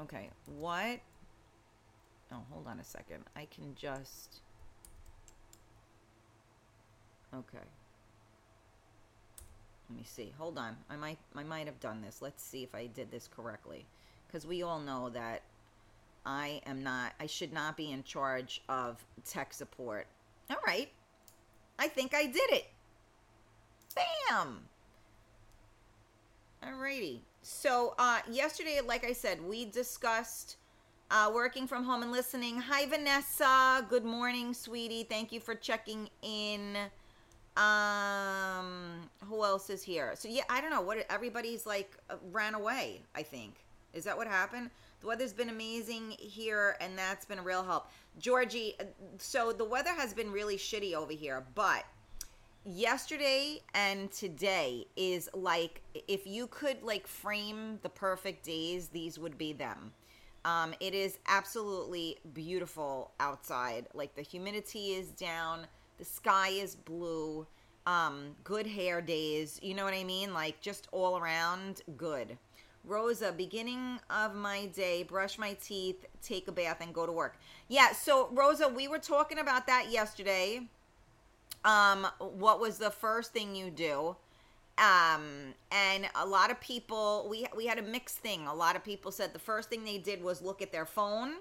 okay 0.01 0.29
what 0.59 0.99
oh 2.33 2.43
hold 2.51 2.67
on 2.67 2.81
a 2.81 2.85
second 2.85 3.23
i 3.37 3.47
can 3.47 3.75
just 3.77 4.41
okay 7.35 7.65
let 9.89 9.99
me 9.99 10.05
see 10.05 10.33
hold 10.39 10.59
on 10.59 10.77
i 10.91 10.97
might 10.97 11.19
i 11.35 11.43
might 11.43 11.67
have 11.67 11.79
done 11.81 12.01
this 12.03 12.21
let's 12.21 12.43
see 12.43 12.63
if 12.63 12.75
i 12.75 12.87
did 12.87 13.11
this 13.11 13.29
correctly 13.35 13.87
because 14.27 14.47
we 14.47 14.63
all 14.63 14.81
know 14.81 15.09
that 15.09 15.43
i 16.25 16.61
am 16.67 16.83
not 16.83 17.13
i 17.21 17.27
should 17.27 17.53
not 17.53 17.77
be 17.77 17.91
in 17.93 18.03
charge 18.03 18.63
of 18.69 19.05
tech 19.25 19.53
support 19.53 20.07
all 20.51 20.57
right 20.67 20.91
i 21.79 21.87
think 21.87 22.15
i 22.15 22.27
did 22.27 22.51
it 22.51 22.67
Bam! 24.29 24.61
Alrighty. 26.63 27.21
So, 27.43 27.95
uh, 27.99 28.21
yesterday, 28.31 28.81
like 28.85 29.05
I 29.05 29.13
said, 29.13 29.43
we 29.43 29.67
discussed 29.67 30.57
uh, 31.11 31.31
working 31.33 31.67
from 31.67 31.85
home 31.85 32.03
and 32.03 32.11
listening. 32.11 32.61
Hi, 32.61 32.87
Vanessa. 32.87 33.87
Good 33.89 34.05
morning, 34.05 34.53
sweetie. 34.53 35.05
Thank 35.05 35.33
you 35.33 35.41
for 35.41 35.55
checking 35.55 36.11
in. 36.23 36.77
Um, 37.57 39.09
who 39.25 39.45
else 39.45 39.71
is 39.71 39.83
here? 39.83 40.15
So, 40.17 40.29
yeah, 40.29 40.43
I 40.51 40.61
don't 40.61 40.71
know. 40.71 40.83
What 40.83 41.07
everybody's 41.09 41.67
like 41.67 41.97
uh, 42.11 42.17
ran 42.31 42.55
away, 42.55 43.03
I 43.15 43.23
think. 43.23 43.65
Is 43.95 44.05
that 44.05 44.17
what 44.17 44.27
happened? 44.27 44.71
The 45.01 45.07
weather's 45.07 45.33
been 45.33 45.49
amazing 45.49 46.15
here, 46.19 46.77
and 46.81 46.99
that's 46.99 47.25
been 47.25 47.39
a 47.39 47.43
real 47.43 47.65
help. 47.65 47.91
Georgie, 48.19 48.75
uh, 48.79 48.85
so 49.19 49.53
the 49.53 49.65
weather 49.65 49.93
has 49.93 50.13
been 50.13 50.31
really 50.31 50.57
shitty 50.57 50.95
over 50.95 51.13
here, 51.13 51.45
but 51.55 51.85
yesterday 52.67 53.61
and 53.75 54.11
today 54.11 54.85
is 54.97 55.31
like 55.33 55.81
if 56.09 56.27
you 56.27 56.49
could 56.49 56.83
like 56.83 57.07
frame 57.07 57.79
the 57.83 57.89
perfect 57.89 58.45
days 58.45 58.89
these 58.89 59.21
would 59.21 59.39
be 59.39 59.53
them 59.53 59.93
um, 60.45 60.75
it 60.81 60.93
is 60.93 61.21
absolutely 61.29 62.17
beautiful 62.35 63.13
outside 63.21 63.87
like 63.95 64.17
the 64.17 64.23
humidity 64.23 64.95
is 64.95 65.13
down 65.13 65.61
the 65.99 66.05
sky 66.05 66.49
is 66.49 66.75
blue 66.75 67.47
um, 67.87 68.35
good 68.43 68.67
hair 68.67 69.01
days 69.01 69.61
you 69.63 69.75
know 69.75 69.85
what 69.85 69.95
i 69.95 70.05
mean 70.05 70.35
like 70.35 70.61
just 70.61 70.89
all 70.93 71.17
around 71.19 71.83
good 71.97 72.37
rosa 72.85 73.33
beginning 73.33 73.99
of 74.11 74.35
my 74.35 74.67
day 74.67 75.03
brush 75.03 75.39
my 75.39 75.55
teeth 75.63 76.05
take 76.23 76.49
a 76.49 76.53
bath 76.53 76.79
and 76.81 76.93
go 76.93 77.07
to 77.07 77.13
work 77.13 77.39
yeah 77.69 77.93
so 77.93 78.29
rosa 78.33 78.69
we 78.69 78.89
were 78.89 78.99
talking 78.99 79.39
about 79.39 79.67
that 79.67 79.91
yesterday 79.91 80.61
um, 81.67 82.07
what 82.19 82.61
was 82.61 82.79
the 82.79 82.91
first 82.91 83.33
thing 83.33 83.55
you 83.55 83.71
do? 83.71 84.17
Um, 84.79 85.55
and 85.73 86.09
a 86.15 86.25
lot 86.25 86.51
of 86.51 86.61
people, 86.61 87.27
we 87.29 87.47
we 87.57 87.67
had 87.67 87.79
a 87.79 87.83
mixed 87.83 88.19
thing. 88.19 88.47
A 88.47 88.55
lot 88.55 88.77
of 88.77 88.85
people 88.85 89.11
said 89.11 89.33
the 89.33 89.39
first 89.39 89.69
thing 89.69 89.85
they 89.85 89.99
did 89.99 90.23
was 90.23 90.41
look 90.41 90.63
at 90.63 90.71
their 90.71 90.87
phone. 90.87 91.33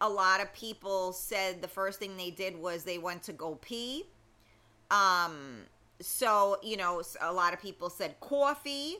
A 0.00 0.08
lot 0.08 0.40
of 0.40 0.52
people 0.52 1.12
said 1.12 1.62
the 1.62 1.68
first 1.68 1.98
thing 1.98 2.16
they 2.16 2.30
did 2.30 2.56
was 2.56 2.84
they 2.84 2.98
went 2.98 3.22
to 3.24 3.32
go 3.32 3.56
pee. 3.60 4.04
Um, 4.90 5.64
so 6.00 6.58
you 6.62 6.76
know, 6.76 7.02
a 7.20 7.32
lot 7.32 7.52
of 7.52 7.60
people 7.60 7.90
said 7.90 8.18
coffee. 8.20 8.96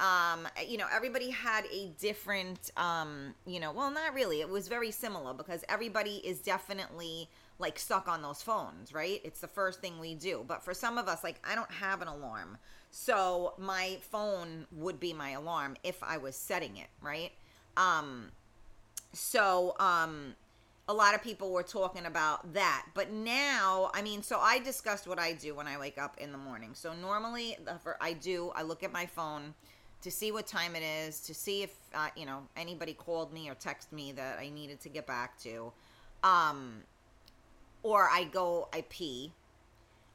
Um, 0.00 0.48
you 0.66 0.76
know, 0.76 0.86
everybody 0.92 1.30
had 1.30 1.66
a 1.72 1.92
different, 2.00 2.72
um, 2.76 3.32
you 3.46 3.60
know, 3.60 3.70
well, 3.70 3.92
not 3.92 4.12
really. 4.12 4.40
It 4.40 4.48
was 4.48 4.66
very 4.66 4.90
similar 4.90 5.32
because 5.34 5.64
everybody 5.68 6.16
is 6.24 6.40
definitely 6.40 7.28
like 7.58 7.78
stuck 7.78 8.08
on 8.08 8.20
those 8.20 8.42
phones, 8.42 8.92
right? 8.92 9.20
It's 9.24 9.40
the 9.40 9.48
first 9.48 9.80
thing 9.80 10.00
we 10.00 10.14
do. 10.14 10.44
But 10.46 10.64
for 10.64 10.74
some 10.74 10.98
of 10.98 11.06
us, 11.06 11.22
like 11.22 11.40
I 11.48 11.54
don't 11.54 11.70
have 11.70 12.02
an 12.02 12.08
alarm. 12.08 12.58
So 12.90 13.54
my 13.58 13.98
phone 14.10 14.66
would 14.72 14.98
be 14.98 15.12
my 15.12 15.30
alarm 15.30 15.76
if 15.84 16.02
I 16.02 16.16
was 16.16 16.34
setting 16.36 16.76
it, 16.76 16.88
right? 17.00 17.30
Um 17.76 18.32
so 19.14 19.74
um 19.78 20.34
a 20.86 20.92
lot 20.92 21.14
of 21.14 21.22
people 21.22 21.50
were 21.50 21.62
talking 21.62 22.04
about 22.04 22.52
that. 22.52 22.84
But 22.92 23.10
now, 23.10 23.90
I 23.94 24.02
mean, 24.02 24.22
so 24.22 24.38
I 24.38 24.58
discussed 24.58 25.06
what 25.06 25.18
I 25.18 25.32
do 25.32 25.54
when 25.54 25.66
I 25.66 25.78
wake 25.78 25.96
up 25.96 26.18
in 26.18 26.30
the 26.30 26.36
morning. 26.36 26.72
So 26.74 26.92
normally 26.92 27.56
I 28.00 28.12
do 28.12 28.52
I 28.54 28.62
look 28.62 28.82
at 28.82 28.92
my 28.92 29.06
phone 29.06 29.54
to 30.02 30.10
see 30.10 30.30
what 30.30 30.46
time 30.46 30.76
it 30.76 30.82
is, 30.82 31.20
to 31.20 31.32
see 31.34 31.62
if 31.62 31.74
uh, 31.94 32.08
you 32.16 32.26
know 32.26 32.40
anybody 32.56 32.92
called 32.92 33.32
me 33.32 33.48
or 33.48 33.54
texted 33.54 33.92
me 33.92 34.12
that 34.12 34.38
I 34.38 34.50
needed 34.50 34.80
to 34.82 34.88
get 34.90 35.06
back 35.06 35.38
to. 35.40 35.72
Um, 36.22 36.82
or 37.82 38.08
I 38.10 38.24
go, 38.24 38.68
I 38.72 38.84
pee. 38.88 39.32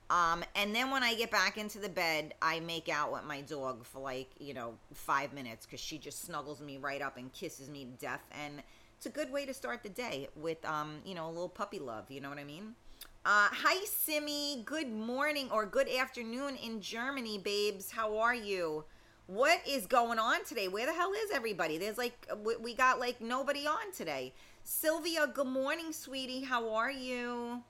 Um, 0.10 0.44
and 0.56 0.76
then 0.76 0.90
when 0.90 1.04
I 1.04 1.14
get 1.14 1.30
back 1.30 1.58
into 1.58 1.78
the 1.78 1.88
bed, 1.88 2.34
I 2.42 2.60
make 2.62 2.90
out 2.90 3.14
with 3.14 3.24
my 3.24 3.42
dog 3.42 3.86
for 3.86 4.00
like, 4.00 4.30
you 4.40 4.56
know, 4.56 4.74
five 4.92 5.34
minutes 5.34 5.68
because 5.68 5.80
she 5.80 6.00
just 6.00 6.24
snuggles 6.24 6.60
me 6.60 6.78
right 6.78 7.02
up 7.02 7.16
and 7.16 7.32
kisses 7.32 7.70
me 7.70 7.86
to 7.86 7.92
death. 7.92 8.24
And 8.32 8.64
it's 9.00 9.06
a 9.06 9.10
good 9.10 9.32
way 9.32 9.46
to 9.46 9.54
start 9.54 9.82
the 9.82 9.88
day 9.88 10.28
with, 10.36 10.66
um, 10.66 10.98
you 11.06 11.16
know, 11.16 11.26
a 11.26 11.32
little 11.32 11.48
puppy 11.48 11.80
love. 11.80 12.12
You 12.12 12.20
know 12.20 12.28
what 12.28 12.38
I 12.38 12.44
mean? 12.44 12.76
Uh, 13.24 13.48
hi, 13.50 13.86
Simi. 13.86 14.62
Good 14.66 14.92
morning 14.92 15.48
or 15.54 15.66
good 15.66 15.88
afternoon 15.88 16.58
in 16.58 16.82
Germany, 16.82 17.38
babes. 17.38 17.92
How 17.92 18.18
are 18.18 18.36
you? 18.36 18.84
What 19.28 19.62
is 19.66 19.86
going 19.86 20.20
on 20.20 20.44
today? 20.44 20.68
Where 20.68 20.86
the 20.86 20.92
hell 20.92 21.14
is 21.14 21.32
everybody? 21.34 21.78
There's 21.78 21.98
like, 21.98 22.30
we 22.62 22.74
got 22.74 23.00
like 23.00 23.22
nobody 23.22 23.66
on 23.66 23.94
today. 23.96 24.34
Sylvia, 24.66 25.32
good 25.34 25.48
morning, 25.48 25.94
sweetie. 25.94 26.42
How 26.42 26.70
are 26.74 26.92
you? 26.92 27.64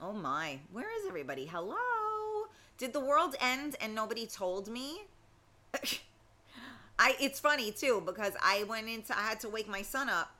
Oh 0.00 0.14
my, 0.14 0.58
where 0.72 0.88
is 0.98 1.06
everybody? 1.06 1.46
Hello? 1.46 1.76
Did 2.76 2.92
the 2.92 2.98
world 2.98 3.36
end 3.40 3.76
and 3.80 3.94
nobody 3.94 4.26
told 4.26 4.66
me? 4.66 5.02
I 6.98 7.16
it's 7.20 7.40
funny 7.40 7.72
too 7.72 8.02
because 8.04 8.34
I 8.42 8.64
went 8.64 8.88
into 8.88 9.16
I 9.16 9.22
had 9.22 9.40
to 9.40 9.48
wake 9.48 9.68
my 9.68 9.82
son 9.82 10.08
up. 10.08 10.30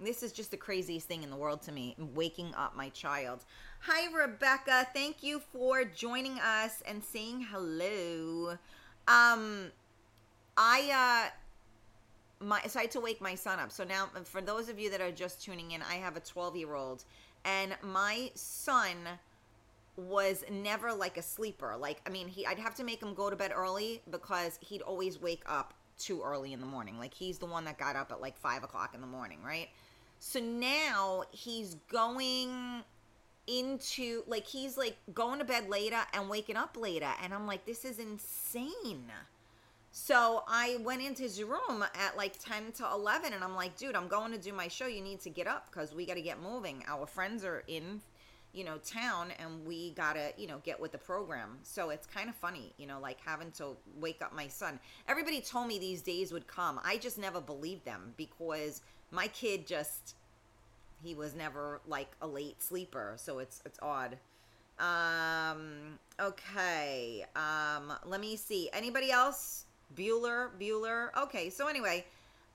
This 0.00 0.22
is 0.22 0.32
just 0.32 0.50
the 0.50 0.56
craziest 0.56 1.06
thing 1.06 1.22
in 1.22 1.30
the 1.30 1.36
world 1.36 1.60
to 1.62 1.72
me, 1.72 1.96
waking 2.14 2.54
up 2.56 2.76
my 2.76 2.88
child. 2.90 3.44
Hi 3.80 4.12
Rebecca, 4.14 4.86
thank 4.94 5.22
you 5.22 5.40
for 5.52 5.84
joining 5.84 6.38
us 6.38 6.82
and 6.86 7.02
saying 7.04 7.46
hello. 7.50 8.56
Um 9.06 9.70
I 10.56 11.30
uh 12.40 12.44
my 12.44 12.62
so 12.66 12.78
I 12.78 12.82
had 12.82 12.90
to 12.92 13.00
wake 13.00 13.20
my 13.20 13.34
son 13.34 13.58
up. 13.58 13.70
So 13.70 13.84
now 13.84 14.08
for 14.24 14.40
those 14.40 14.68
of 14.70 14.78
you 14.78 14.90
that 14.90 15.02
are 15.02 15.12
just 15.12 15.42
tuning 15.42 15.72
in, 15.72 15.82
I 15.82 15.96
have 15.96 16.16
a 16.16 16.20
12 16.20 16.56
year 16.56 16.74
old 16.74 17.04
and 17.44 17.76
my 17.82 18.30
son 18.34 18.96
was 19.96 20.44
never 20.50 20.92
like 20.94 21.18
a 21.18 21.22
sleeper. 21.22 21.76
Like 21.76 22.00
I 22.06 22.10
mean, 22.10 22.28
he 22.28 22.46
I'd 22.46 22.58
have 22.58 22.74
to 22.76 22.84
make 22.84 23.02
him 23.02 23.12
go 23.12 23.28
to 23.28 23.36
bed 23.36 23.52
early 23.54 24.00
because 24.10 24.58
he'd 24.62 24.80
always 24.80 25.20
wake 25.20 25.42
up 25.44 25.74
too 25.98 26.22
early 26.22 26.52
in 26.52 26.60
the 26.60 26.66
morning. 26.66 26.98
Like 26.98 27.14
he's 27.14 27.38
the 27.38 27.46
one 27.46 27.64
that 27.64 27.78
got 27.78 27.96
up 27.96 28.12
at 28.12 28.20
like 28.20 28.36
five 28.36 28.62
o'clock 28.62 28.94
in 28.94 29.00
the 29.00 29.06
morning, 29.06 29.38
right? 29.44 29.68
So 30.18 30.40
now 30.40 31.24
he's 31.30 31.76
going 31.90 32.82
into 33.46 34.22
like 34.26 34.46
he's 34.46 34.76
like 34.76 34.96
going 35.14 35.38
to 35.38 35.44
bed 35.44 35.68
later 35.68 36.00
and 36.12 36.28
waking 36.28 36.56
up 36.56 36.76
later, 36.76 37.10
and 37.22 37.32
I'm 37.32 37.46
like, 37.46 37.64
this 37.66 37.84
is 37.84 37.98
insane. 37.98 39.10
So 39.90 40.44
I 40.46 40.78
went 40.82 41.02
into 41.02 41.22
his 41.22 41.42
room 41.42 41.84
at 41.94 42.16
like 42.16 42.38
10 42.38 42.72
to 42.72 42.86
11 42.92 43.32
and 43.32 43.42
I'm 43.42 43.56
like, 43.56 43.76
dude, 43.76 43.96
I'm 43.96 44.06
going 44.06 44.32
to 44.32 44.38
do 44.38 44.52
my 44.52 44.68
show. 44.68 44.86
You 44.86 45.00
need 45.02 45.20
to 45.22 45.30
get 45.30 45.46
up 45.46 45.66
because 45.70 45.94
we 45.94 46.06
got 46.06 46.14
to 46.14 46.22
get 46.22 46.40
moving. 46.40 46.84
Our 46.86 47.06
friends 47.06 47.42
are 47.42 47.64
in 47.66 48.00
you 48.52 48.64
know, 48.64 48.78
town 48.78 49.32
and 49.38 49.64
we 49.66 49.90
gotta, 49.92 50.32
you 50.36 50.46
know, 50.46 50.58
get 50.64 50.80
with 50.80 50.92
the 50.92 50.98
program. 50.98 51.58
So 51.62 51.90
it's 51.90 52.06
kind 52.06 52.28
of 52.28 52.34
funny, 52.34 52.72
you 52.78 52.86
know, 52.86 52.98
like 53.00 53.18
having 53.24 53.50
to 53.52 53.76
wake 54.00 54.22
up 54.22 54.34
my 54.34 54.48
son. 54.48 54.80
Everybody 55.06 55.40
told 55.40 55.68
me 55.68 55.78
these 55.78 56.02
days 56.02 56.32
would 56.32 56.46
come. 56.46 56.80
I 56.84 56.96
just 56.96 57.18
never 57.18 57.40
believed 57.40 57.84
them 57.84 58.14
because 58.16 58.82
my 59.10 59.28
kid 59.28 59.66
just 59.66 60.14
he 61.02 61.14
was 61.14 61.34
never 61.34 61.80
like 61.86 62.10
a 62.20 62.26
late 62.26 62.62
sleeper, 62.62 63.14
so 63.16 63.38
it's 63.38 63.62
it's 63.64 63.78
odd. 63.82 64.18
Um 64.78 65.98
okay. 66.20 67.24
Um 67.36 67.92
let 68.06 68.20
me 68.20 68.36
see. 68.36 68.70
Anybody 68.72 69.10
else? 69.10 69.64
Bueller, 69.94 70.50
Bueller. 70.60 71.08
Okay, 71.16 71.48
so 71.50 71.66
anyway, 71.66 72.04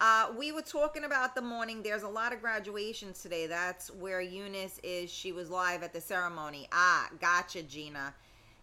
uh, 0.03 0.27
we 0.37 0.51
were 0.51 0.61
talking 0.61 1.05
about 1.05 1.33
the 1.33 1.41
morning. 1.41 1.81
There's 1.81 2.03
a 2.03 2.09
lot 2.09 2.33
of 2.33 2.41
graduations 2.41 3.21
today. 3.21 3.47
That's 3.47 3.89
where 3.89 4.19
Eunice 4.19 4.77
is. 4.83 5.09
She 5.09 5.31
was 5.31 5.49
live 5.49 5.81
at 5.81 5.93
the 5.93 6.01
ceremony. 6.01 6.67
Ah, 6.73 7.07
gotcha, 7.21 7.63
Gina. 7.63 8.13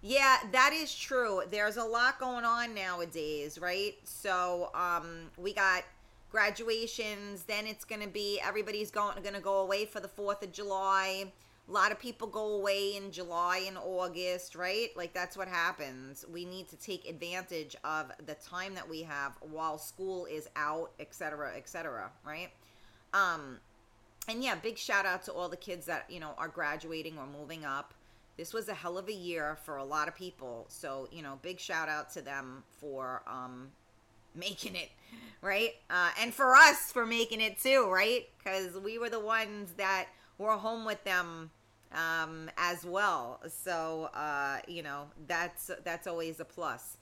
Yeah, 0.02 0.36
that 0.52 0.74
is 0.74 0.94
true. 0.94 1.40
There's 1.50 1.78
a 1.78 1.84
lot 1.84 2.20
going 2.20 2.44
on 2.44 2.74
nowadays, 2.74 3.58
right? 3.58 3.94
So, 4.04 4.70
um, 4.74 5.30
we 5.38 5.54
got 5.54 5.84
graduations. 6.30 7.44
Then 7.44 7.66
it's 7.66 7.86
gonna 7.86 8.06
be 8.06 8.38
everybody's 8.46 8.90
going 8.90 9.16
gonna 9.22 9.40
go 9.40 9.60
away 9.60 9.86
for 9.86 10.00
the 10.00 10.08
Fourth 10.08 10.42
of 10.42 10.52
July. 10.52 11.32
A 11.70 11.72
lot 11.72 11.92
of 11.92 12.00
people 12.00 12.26
go 12.26 12.56
away 12.56 12.96
in 12.96 13.12
July 13.12 13.62
and 13.68 13.78
August, 13.78 14.56
right? 14.56 14.88
Like 14.96 15.14
that's 15.14 15.36
what 15.36 15.46
happens. 15.46 16.24
We 16.28 16.44
need 16.44 16.68
to 16.70 16.76
take 16.76 17.08
advantage 17.08 17.76
of 17.84 18.10
the 18.26 18.34
time 18.34 18.74
that 18.74 18.88
we 18.88 19.02
have 19.02 19.34
while 19.40 19.78
school 19.78 20.26
is 20.26 20.48
out, 20.56 20.90
etc., 20.98 21.52
etc., 21.56 22.10
right? 22.26 22.48
Um 23.14 23.58
and 24.26 24.42
yeah, 24.42 24.56
big 24.56 24.78
shout 24.78 25.06
out 25.06 25.22
to 25.24 25.32
all 25.32 25.48
the 25.48 25.56
kids 25.56 25.86
that, 25.86 26.10
you 26.10 26.18
know, 26.18 26.32
are 26.38 26.48
graduating 26.48 27.16
or 27.16 27.26
moving 27.26 27.64
up. 27.64 27.94
This 28.36 28.52
was 28.52 28.68
a 28.68 28.74
hell 28.74 28.98
of 28.98 29.08
a 29.08 29.14
year 29.14 29.56
for 29.64 29.76
a 29.76 29.84
lot 29.84 30.08
of 30.08 30.16
people. 30.16 30.66
So, 30.68 31.08
you 31.12 31.22
know, 31.22 31.38
big 31.40 31.60
shout 31.60 31.88
out 31.88 32.10
to 32.14 32.20
them 32.20 32.64
for 32.80 33.22
um 33.28 33.68
making 34.34 34.74
it, 34.74 34.90
right? 35.40 35.74
Uh, 35.88 36.10
and 36.20 36.34
for 36.34 36.56
us 36.56 36.90
for 36.90 37.06
making 37.06 37.40
it 37.40 37.60
too, 37.60 37.88
right? 37.88 38.28
Because 38.38 38.76
we 38.76 38.98
were 38.98 39.08
the 39.08 39.20
ones 39.20 39.74
that 39.76 40.06
were 40.36 40.56
home 40.56 40.84
with 40.84 41.04
them 41.04 41.50
um, 41.92 42.50
as 42.56 42.84
well. 42.84 43.40
So 43.48 44.10
uh, 44.14 44.58
you 44.66 44.82
know 44.82 45.06
that's 45.26 45.70
that's 45.84 46.06
always 46.06 46.40
a 46.40 46.44
plus. 46.44 46.96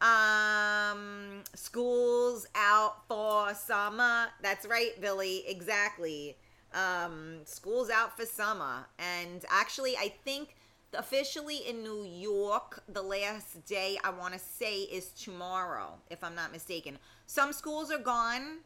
Um, 0.00 1.44
schools 1.54 2.46
out 2.56 3.06
for 3.06 3.54
summer. 3.54 4.26
That's 4.42 4.66
right, 4.66 5.00
Billy. 5.00 5.44
Exactly. 5.46 6.36
Um, 6.74 7.40
schools 7.44 7.90
out 7.90 8.16
for 8.16 8.24
summer, 8.24 8.86
and 8.98 9.44
actually, 9.50 9.96
I 9.96 10.12
think 10.24 10.56
officially 10.94 11.58
in 11.68 11.82
New 11.82 12.04
York, 12.04 12.82
the 12.88 13.02
last 13.02 13.64
day 13.66 13.98
I 14.02 14.10
want 14.10 14.34
to 14.34 14.38
say 14.40 14.80
is 14.82 15.10
tomorrow, 15.10 15.94
if 16.10 16.22
I'm 16.24 16.34
not 16.34 16.52
mistaken. 16.52 16.98
Some 17.26 17.52
schools 17.52 17.90
are 17.90 17.98
gone, 17.98 18.58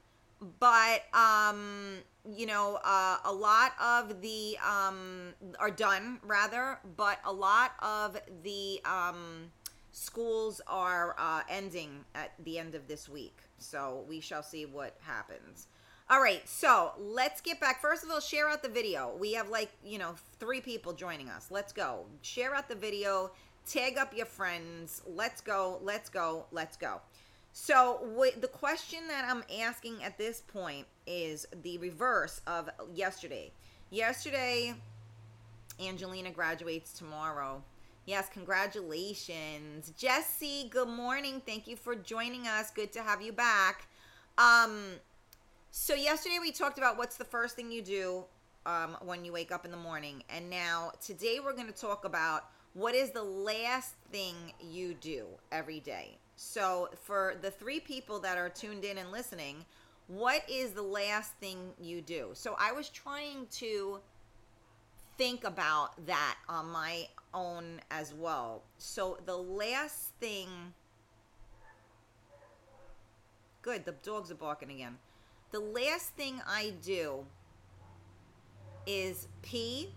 but 0.60 1.02
um, 1.14 1.98
you 2.34 2.46
know, 2.46 2.78
uh, 2.84 3.18
a 3.24 3.32
lot 3.32 3.72
of 3.82 4.20
the 4.20 4.56
um, 4.66 5.34
are 5.58 5.70
done 5.70 6.18
rather, 6.24 6.78
but 6.96 7.18
a 7.24 7.32
lot 7.32 7.72
of 7.80 8.16
the 8.42 8.80
um, 8.84 9.50
schools 9.92 10.60
are 10.66 11.14
uh, 11.18 11.42
ending 11.48 12.04
at 12.14 12.32
the 12.44 12.58
end 12.58 12.74
of 12.74 12.88
this 12.88 13.08
week. 13.08 13.38
So 13.58 14.04
we 14.08 14.20
shall 14.20 14.42
see 14.42 14.66
what 14.66 14.96
happens. 15.00 15.68
All 16.08 16.20
right, 16.20 16.48
so 16.48 16.92
let's 16.98 17.40
get 17.40 17.58
back. 17.58 17.80
First 17.80 18.04
of 18.04 18.10
all, 18.10 18.20
share 18.20 18.48
out 18.48 18.62
the 18.62 18.68
video. 18.68 19.16
We 19.18 19.32
have 19.32 19.48
like, 19.48 19.70
you 19.84 19.98
know, 19.98 20.14
three 20.38 20.60
people 20.60 20.92
joining 20.92 21.28
us. 21.28 21.48
Let's 21.50 21.72
go. 21.72 22.06
Share 22.22 22.54
out 22.54 22.68
the 22.68 22.76
video, 22.76 23.32
tag 23.66 23.98
up 23.98 24.16
your 24.16 24.26
friends. 24.26 25.02
Let's 25.04 25.40
go, 25.40 25.80
let's 25.82 26.08
go, 26.08 26.46
let's 26.52 26.76
go. 26.76 27.00
So, 27.58 28.00
what, 28.12 28.42
the 28.42 28.48
question 28.48 29.08
that 29.08 29.24
I'm 29.26 29.42
asking 29.62 30.04
at 30.04 30.18
this 30.18 30.42
point 30.42 30.86
is 31.06 31.46
the 31.62 31.78
reverse 31.78 32.42
of 32.46 32.68
yesterday. 32.92 33.50
Yesterday, 33.88 34.74
Angelina 35.80 36.32
graduates 36.32 36.92
tomorrow. 36.92 37.62
Yes, 38.04 38.28
congratulations. 38.30 39.90
Jesse, 39.96 40.68
good 40.68 40.88
morning. 40.88 41.40
Thank 41.46 41.66
you 41.66 41.76
for 41.76 41.96
joining 41.96 42.46
us. 42.46 42.70
Good 42.70 42.92
to 42.92 43.02
have 43.02 43.22
you 43.22 43.32
back. 43.32 43.88
Um, 44.36 44.96
so 45.70 45.94
yesterday 45.94 46.36
we 46.38 46.52
talked 46.52 46.76
about 46.76 46.98
what's 46.98 47.16
the 47.16 47.24
first 47.24 47.56
thing 47.56 47.72
you 47.72 47.80
do 47.80 48.24
um, 48.66 48.98
when 49.00 49.24
you 49.24 49.32
wake 49.32 49.50
up 49.50 49.64
in 49.64 49.70
the 49.70 49.78
morning, 49.78 50.22
and 50.28 50.50
now 50.50 50.92
today 51.02 51.40
we're 51.42 51.54
going 51.54 51.72
to 51.72 51.80
talk 51.80 52.04
about 52.04 52.50
what 52.74 52.94
is 52.94 53.12
the 53.12 53.24
last 53.24 53.94
thing 54.12 54.34
you 54.60 54.92
do 54.92 55.24
every 55.50 55.80
day. 55.80 56.18
So 56.36 56.90
for 57.02 57.36
the 57.40 57.50
three 57.50 57.80
people 57.80 58.20
that 58.20 58.36
are 58.38 58.48
tuned 58.50 58.84
in 58.84 58.98
and 58.98 59.10
listening, 59.10 59.64
what 60.06 60.42
is 60.48 60.72
the 60.72 60.82
last 60.82 61.32
thing 61.40 61.72
you 61.80 62.00
do? 62.00 62.30
So 62.34 62.54
I 62.58 62.72
was 62.72 62.88
trying 62.90 63.46
to 63.52 64.00
think 65.18 65.44
about 65.44 66.06
that 66.06 66.36
on 66.48 66.70
my 66.70 67.08
own 67.32 67.80
as 67.90 68.12
well. 68.14 68.62
So 68.78 69.18
the 69.24 69.36
last 69.36 70.12
thing. 70.20 70.48
Good, 73.62 73.84
the 73.84 73.92
dogs 74.02 74.30
are 74.30 74.36
barking 74.36 74.70
again. 74.70 74.98
The 75.50 75.60
last 75.60 76.10
thing 76.10 76.40
I 76.46 76.74
do 76.84 77.24
is 78.86 79.26
pee 79.42 79.90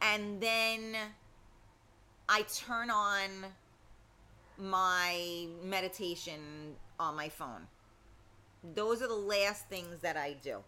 and 0.00 0.40
then 0.40 0.96
I 2.28 2.42
turn 2.42 2.90
on 2.90 3.28
my 4.58 5.46
meditation 5.62 6.40
on 6.98 7.14
my 7.14 7.28
phone. 7.28 7.66
Those 8.74 9.02
are 9.02 9.08
the 9.08 9.14
last 9.14 9.68
things 9.68 10.00
that 10.00 10.16
I 10.16 10.34
do. 10.42 10.58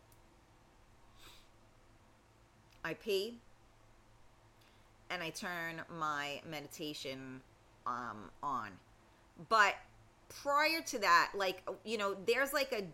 I 2.84 2.94
pee 2.94 3.38
and 5.10 5.22
I 5.22 5.30
turn 5.30 5.82
my 5.98 6.40
meditation 6.48 7.40
um, 7.86 8.30
on. 8.42 8.70
But 9.48 9.74
prior 10.42 10.80
to 10.82 10.98
that, 11.00 11.32
like 11.34 11.66
you 11.84 11.98
know, 11.98 12.16
there's 12.26 12.52
like 12.52 12.72
a 12.72 12.84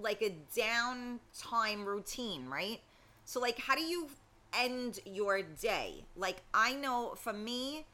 like 0.00 0.22
a 0.22 0.34
downtime 0.56 1.84
routine, 1.84 2.48
right? 2.48 2.80
So 3.24 3.40
like 3.40 3.58
how 3.58 3.74
do 3.74 3.82
you 3.82 4.08
end 4.54 5.00
your 5.04 5.42
day? 5.42 6.04
Like 6.16 6.42
I 6.52 6.74
know 6.74 7.14
for 7.16 7.32
me, 7.32 7.86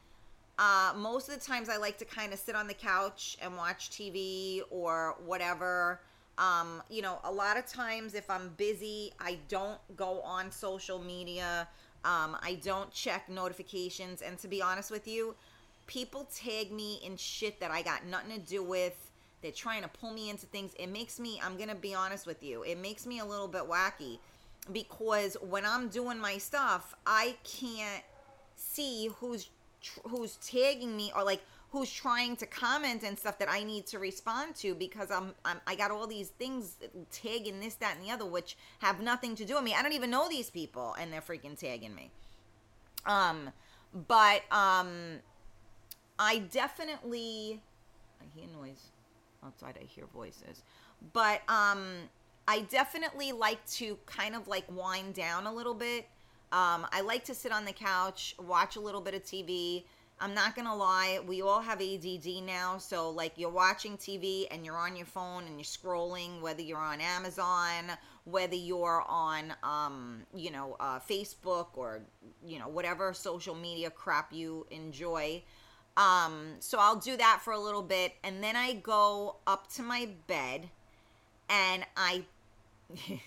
uh, 0.59 0.91
most 0.93 1.29
of 1.29 1.33
the 1.33 1.39
times 1.39 1.69
I 1.69 1.77
like 1.77 1.97
to 1.99 2.05
kind 2.05 2.33
of 2.33 2.39
sit 2.39 2.53
on 2.53 2.67
the 2.67 2.73
couch 2.73 3.37
and 3.41 3.55
watch 3.55 3.89
TV 3.91 4.61
or 4.69 5.15
whatever. 5.25 6.01
Um, 6.37 6.83
you 6.89 7.01
know, 7.01 7.19
a 7.23 7.31
lot 7.31 7.57
of 7.57 7.65
times 7.65 8.13
if 8.13 8.29
I'm 8.29 8.49
busy, 8.57 9.13
I 9.21 9.37
don't 9.47 9.79
go 9.95 10.19
on 10.21 10.51
social 10.51 10.99
media. 10.99 11.65
Um, 12.03 12.37
I 12.41 12.59
don't 12.61 12.91
check 12.91 13.29
notifications. 13.29 14.21
And 14.21 14.37
to 14.39 14.49
be 14.49 14.61
honest 14.61 14.91
with 14.91 15.07
you, 15.07 15.33
people 15.87 16.27
tag 16.35 16.73
me 16.73 16.99
in 17.05 17.15
shit 17.15 17.61
that 17.61 17.71
I 17.71 17.81
got 17.81 18.05
nothing 18.05 18.31
to 18.31 18.39
do 18.45 18.61
with. 18.61 19.11
They're 19.41 19.51
trying 19.53 19.83
to 19.83 19.87
pull 19.87 20.11
me 20.11 20.29
into 20.29 20.45
things. 20.45 20.73
It 20.77 20.87
makes 20.87 21.21
me, 21.21 21.39
I'm 21.41 21.55
going 21.55 21.69
to 21.69 21.75
be 21.75 21.95
honest 21.95 22.27
with 22.27 22.43
you, 22.43 22.63
it 22.63 22.77
makes 22.77 23.07
me 23.07 23.19
a 23.19 23.25
little 23.25 23.47
bit 23.47 23.63
wacky 23.63 24.19
because 24.73 25.37
when 25.41 25.65
I'm 25.65 25.87
doing 25.87 26.19
my 26.19 26.37
stuff, 26.37 26.93
I 27.05 27.37
can't 27.45 28.03
see 28.55 29.09
who's 29.19 29.49
who's 30.07 30.35
tagging 30.37 30.95
me 30.95 31.11
or 31.15 31.23
like 31.23 31.41
who's 31.71 31.91
trying 31.91 32.35
to 32.35 32.45
comment 32.45 33.03
and 33.03 33.17
stuff 33.17 33.37
that 33.37 33.49
I 33.49 33.63
need 33.63 33.85
to 33.87 33.99
respond 33.99 34.55
to 34.57 34.73
because 34.73 35.11
I'm, 35.11 35.33
I'm 35.45 35.57
I 35.67 35.75
got 35.75 35.91
all 35.91 36.07
these 36.07 36.29
things 36.29 36.75
tagging 37.11 37.59
this 37.59 37.75
that 37.75 37.95
and 37.97 38.05
the 38.05 38.11
other 38.11 38.25
which 38.25 38.57
have 38.79 39.01
nothing 39.01 39.35
to 39.35 39.45
do 39.45 39.55
with 39.55 39.63
me. 39.63 39.75
I 39.77 39.81
don't 39.83 39.93
even 39.93 40.09
know 40.09 40.27
these 40.29 40.49
people 40.49 40.95
and 40.99 41.11
they're 41.13 41.21
freaking 41.21 41.57
tagging 41.57 41.95
me. 41.95 42.11
Um 43.05 43.51
but 44.07 44.41
um 44.51 45.19
I 46.17 46.39
definitely 46.39 47.61
I 48.21 48.25
hear 48.37 48.47
noise 48.47 48.89
outside. 49.45 49.77
I 49.81 49.85
hear 49.85 50.05
voices, 50.13 50.63
but 51.13 51.41
um, 51.47 51.85
I 52.47 52.61
definitely 52.61 53.31
like 53.31 53.65
to 53.73 53.97
kind 54.05 54.35
of 54.35 54.47
like 54.47 54.65
wind 54.71 55.13
down 55.13 55.47
a 55.47 55.53
little 55.53 55.73
bit. 55.73 56.07
Um, 56.51 56.87
I 56.91 57.01
like 57.01 57.25
to 57.25 57.35
sit 57.35 57.51
on 57.51 57.65
the 57.65 57.73
couch, 57.73 58.35
watch 58.39 58.75
a 58.75 58.79
little 58.79 59.01
bit 59.01 59.13
of 59.13 59.23
TV. 59.23 59.83
I'm 60.19 60.33
not 60.33 60.55
gonna 60.55 60.75
lie, 60.75 61.19
we 61.25 61.41
all 61.41 61.61
have 61.61 61.79
ADD 61.79 62.43
now, 62.43 62.77
so 62.79 63.11
like 63.11 63.33
you're 63.37 63.51
watching 63.51 63.97
TV 63.97 64.47
and 64.51 64.65
you're 64.65 64.75
on 64.75 64.95
your 64.95 65.05
phone 65.05 65.45
and 65.45 65.55
you're 65.55 65.63
scrolling, 65.63 66.41
whether 66.41 66.61
you're 66.61 66.77
on 66.77 66.99
Amazon, 66.99 67.91
whether 68.25 68.55
you're 68.55 69.03
on, 69.07 69.53
um, 69.63 70.23
you 70.33 70.51
know, 70.51 70.75
uh, 70.79 70.99
Facebook 70.99 71.67
or 71.75 72.01
you 72.45 72.57
know 72.57 72.67
whatever 72.67 73.13
social 73.13 73.55
media 73.55 73.89
crap 73.91 74.33
you 74.33 74.65
enjoy. 74.71 75.41
Um, 75.95 76.55
so 76.59 76.79
I'll 76.79 76.95
do 76.95 77.15
that 77.15 77.41
for 77.43 77.53
a 77.53 77.59
little 77.59 77.83
bit, 77.83 78.15
and 78.23 78.43
then 78.43 78.55
I 78.55 78.73
go 78.73 79.37
up 79.47 79.71
to 79.73 79.83
my 79.83 80.09
bed, 80.27 80.67
and 81.47 81.85
I 81.95 82.23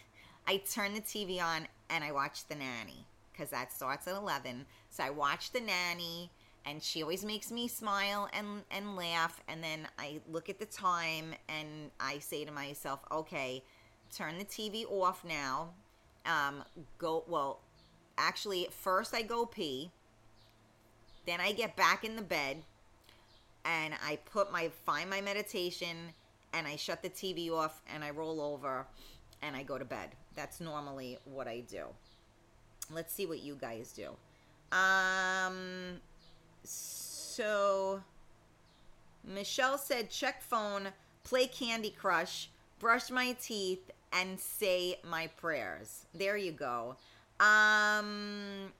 I 0.46 0.56
turn 0.70 0.92
the 0.92 1.00
TV 1.00 1.40
on, 1.40 1.68
and 1.88 2.02
I 2.04 2.12
watch 2.12 2.46
The 2.48 2.56
Nanny 2.56 3.06
because 3.32 3.50
that 3.50 3.72
starts 3.72 4.06
at 4.06 4.16
11. 4.16 4.66
So 4.90 5.04
I 5.04 5.10
watch 5.10 5.52
The 5.52 5.60
Nanny, 5.60 6.30
and 6.64 6.82
she 6.82 7.02
always 7.02 7.24
makes 7.24 7.50
me 7.50 7.68
smile 7.68 8.28
and, 8.32 8.62
and 8.70 8.96
laugh. 8.96 9.40
And 9.48 9.62
then 9.62 9.88
I 9.98 10.20
look 10.30 10.48
at 10.48 10.58
the 10.58 10.66
time 10.66 11.34
and 11.48 11.90
I 11.98 12.18
say 12.18 12.44
to 12.44 12.52
myself, 12.52 13.00
okay, 13.10 13.62
turn 14.14 14.38
the 14.38 14.44
TV 14.44 14.84
off 14.90 15.24
now. 15.24 15.70
Um, 16.24 16.62
go, 16.98 17.24
well, 17.26 17.60
actually, 18.16 18.68
first 18.70 19.14
I 19.14 19.22
go 19.22 19.44
pee. 19.44 19.90
Then 21.26 21.40
I 21.40 21.52
get 21.52 21.76
back 21.76 22.04
in 22.04 22.16
the 22.16 22.22
bed 22.22 22.58
and 23.64 23.94
I 24.04 24.16
put 24.24 24.52
my, 24.52 24.70
find 24.84 25.08
my 25.08 25.20
meditation 25.20 25.96
and 26.52 26.66
I 26.66 26.76
shut 26.76 27.02
the 27.02 27.10
TV 27.10 27.50
off 27.50 27.80
and 27.92 28.04
I 28.04 28.10
roll 28.10 28.40
over 28.40 28.86
and 29.40 29.56
I 29.56 29.62
go 29.62 29.78
to 29.78 29.84
bed. 29.84 30.10
That's 30.34 30.60
normally 30.60 31.18
what 31.24 31.48
I 31.48 31.60
do. 31.60 31.86
Let's 32.90 33.14
see 33.14 33.26
what 33.26 33.42
you 33.42 33.54
guys 33.54 33.92
do. 33.92 34.10
Um, 34.76 36.00
so 36.64 38.02
Michelle 39.24 39.78
said, 39.78 40.10
check 40.10 40.42
phone, 40.42 40.88
play 41.24 41.46
Candy 41.46 41.90
Crush, 41.90 42.48
brush 42.78 43.10
my 43.10 43.36
teeth, 43.40 43.90
and 44.12 44.38
say 44.38 44.96
my 45.08 45.26
prayers. 45.26 46.06
There 46.14 46.36
you 46.36 46.52
go. 46.52 46.96
Um, 47.40 48.72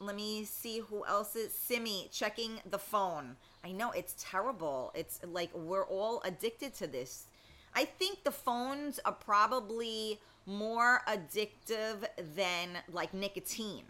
let 0.00 0.14
me 0.14 0.44
see 0.44 0.80
who 0.80 1.04
else 1.04 1.34
is. 1.34 1.52
Simi 1.52 2.08
checking 2.12 2.60
the 2.70 2.78
phone. 2.78 3.36
I 3.64 3.72
know 3.72 3.90
it's 3.90 4.14
terrible. 4.18 4.92
It's 4.94 5.20
like 5.24 5.50
we're 5.54 5.86
all 5.86 6.22
addicted 6.24 6.74
to 6.74 6.86
this. 6.86 7.26
I 7.74 7.84
think 7.84 8.24
the 8.24 8.30
phones 8.30 9.00
are 9.04 9.12
probably 9.12 10.20
more 10.48 11.02
addictive 11.06 12.06
than 12.34 12.70
like 12.90 13.12
nicotine, 13.12 13.84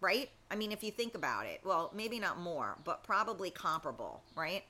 right? 0.00 0.30
I 0.50 0.54
mean, 0.54 0.70
if 0.70 0.84
you 0.84 0.92
think 0.92 1.16
about 1.16 1.46
it, 1.46 1.60
well, 1.64 1.90
maybe 1.94 2.20
not 2.20 2.38
more, 2.38 2.78
but 2.84 3.02
probably 3.02 3.50
comparable, 3.50 4.22
right? 4.36 4.62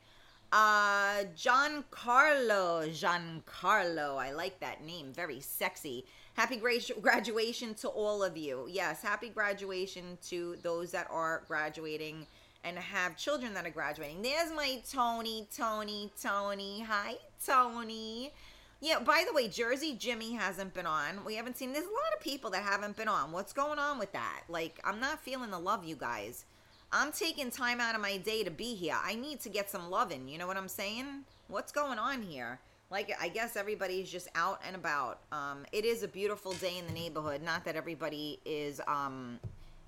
Uh, 0.50 1.24
Giancarlo, 1.36 2.88
Giancarlo, 2.88 4.16
I 4.16 4.32
like 4.32 4.60
that 4.60 4.82
name, 4.82 5.12
very 5.12 5.40
sexy. 5.40 6.06
Happy 6.34 6.56
gra- 6.56 6.78
graduation 7.02 7.74
to 7.74 7.88
all 7.88 8.22
of 8.22 8.36
you. 8.36 8.66
Yes, 8.70 9.02
happy 9.02 9.28
graduation 9.28 10.16
to 10.28 10.56
those 10.62 10.90
that 10.92 11.08
are 11.10 11.42
graduating 11.46 12.26
and 12.64 12.78
have 12.78 13.16
children 13.16 13.52
that 13.54 13.66
are 13.66 13.70
graduating. 13.70 14.22
There's 14.22 14.52
my 14.52 14.80
Tony, 14.90 15.46
Tony, 15.54 16.10
Tony. 16.20 16.80
Hi, 16.88 17.16
Tony. 17.44 18.32
Yeah, 18.80 18.98
by 18.98 19.24
the 19.26 19.32
way, 19.32 19.48
Jersey 19.48 19.94
Jimmy 19.98 20.34
hasn't 20.34 20.74
been 20.74 20.86
on. 20.86 21.24
We 21.24 21.34
haven't 21.36 21.56
seen. 21.56 21.72
There's 21.72 21.86
a 21.86 21.88
lot 21.88 22.14
of 22.14 22.20
people 22.20 22.50
that 22.50 22.62
haven't 22.62 22.96
been 22.96 23.08
on. 23.08 23.32
What's 23.32 23.54
going 23.54 23.78
on 23.78 23.98
with 23.98 24.12
that? 24.12 24.42
Like, 24.48 24.80
I'm 24.84 25.00
not 25.00 25.22
feeling 25.22 25.50
the 25.50 25.58
love, 25.58 25.84
you 25.84 25.96
guys. 25.96 26.44
I'm 26.92 27.10
taking 27.10 27.50
time 27.50 27.80
out 27.80 27.94
of 27.94 28.02
my 28.02 28.18
day 28.18 28.44
to 28.44 28.50
be 28.50 28.74
here. 28.74 28.96
I 29.02 29.14
need 29.14 29.40
to 29.40 29.48
get 29.48 29.70
some 29.70 29.90
loving. 29.90 30.28
You 30.28 30.36
know 30.36 30.46
what 30.46 30.58
I'm 30.58 30.68
saying? 30.68 31.24
What's 31.48 31.72
going 31.72 31.98
on 31.98 32.20
here? 32.20 32.60
Like, 32.90 33.10
I 33.20 33.28
guess 33.28 33.56
everybody's 33.56 34.10
just 34.10 34.28
out 34.34 34.60
and 34.64 34.76
about. 34.76 35.20
Um, 35.32 35.64
it 35.72 35.86
is 35.86 36.02
a 36.02 36.08
beautiful 36.08 36.52
day 36.52 36.76
in 36.78 36.86
the 36.86 36.92
neighborhood. 36.92 37.42
Not 37.42 37.64
that 37.64 37.76
everybody 37.76 38.40
is 38.44 38.80
um, 38.86 39.40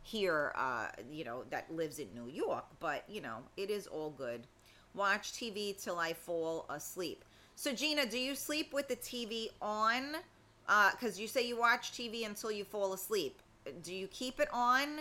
here, 0.03 0.53
uh, 0.57 0.87
you 1.13 1.25
know, 1.25 1.45
that 1.51 1.71
lives 1.71 1.99
in 1.99 2.09
New 2.15 2.31
York, 2.31 2.65
but, 2.81 3.05
you 3.09 3.21
know, 3.21 3.39
it 3.59 3.69
is 3.71 3.87
all 3.87 4.11
good. 4.11 4.47
Watch 4.95 5.33
TV 5.33 5.81
till 5.81 5.99
I 5.99 6.15
fall 6.15 6.65
asleep. 6.71 7.25
So, 7.59 7.73
Gina, 7.73 8.07
do 8.07 8.17
you 8.17 8.37
sleep 8.37 8.73
with 8.73 8.87
the 8.87 8.95
TV 8.95 9.49
on? 9.61 10.15
Because 10.93 11.19
you 11.19 11.27
say 11.27 11.45
you 11.45 11.59
watch 11.59 11.91
TV 11.91 12.25
until 12.25 12.53
you 12.53 12.63
fall 12.63 12.93
asleep. 12.93 13.43
Do 13.83 13.93
you 13.93 14.07
keep 14.07 14.39
it 14.39 14.47
on? 14.53 15.01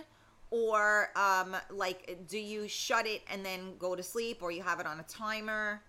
Or, 0.49 1.11
um, 1.15 1.55
like, 1.69 2.17
do 2.27 2.39
you 2.39 2.67
shut 2.67 3.05
it 3.05 3.21
and 3.31 3.45
then 3.45 3.77
go 3.77 3.95
to 3.95 4.01
sleep? 4.01 4.41
Or 4.41 4.49
you 4.49 4.63
have 4.63 4.79
it 4.79 4.87
on 4.87 4.99
a 4.99 5.03
timer? 5.03 5.83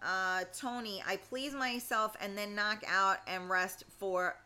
Uh, 0.00 0.44
Tony, 0.56 1.02
I 1.04 1.16
please 1.16 1.52
myself 1.52 2.14
and 2.20 2.38
then 2.38 2.54
knock 2.54 2.84
out 2.86 3.16
and 3.26 3.50
rest 3.50 3.82
for 3.98 4.36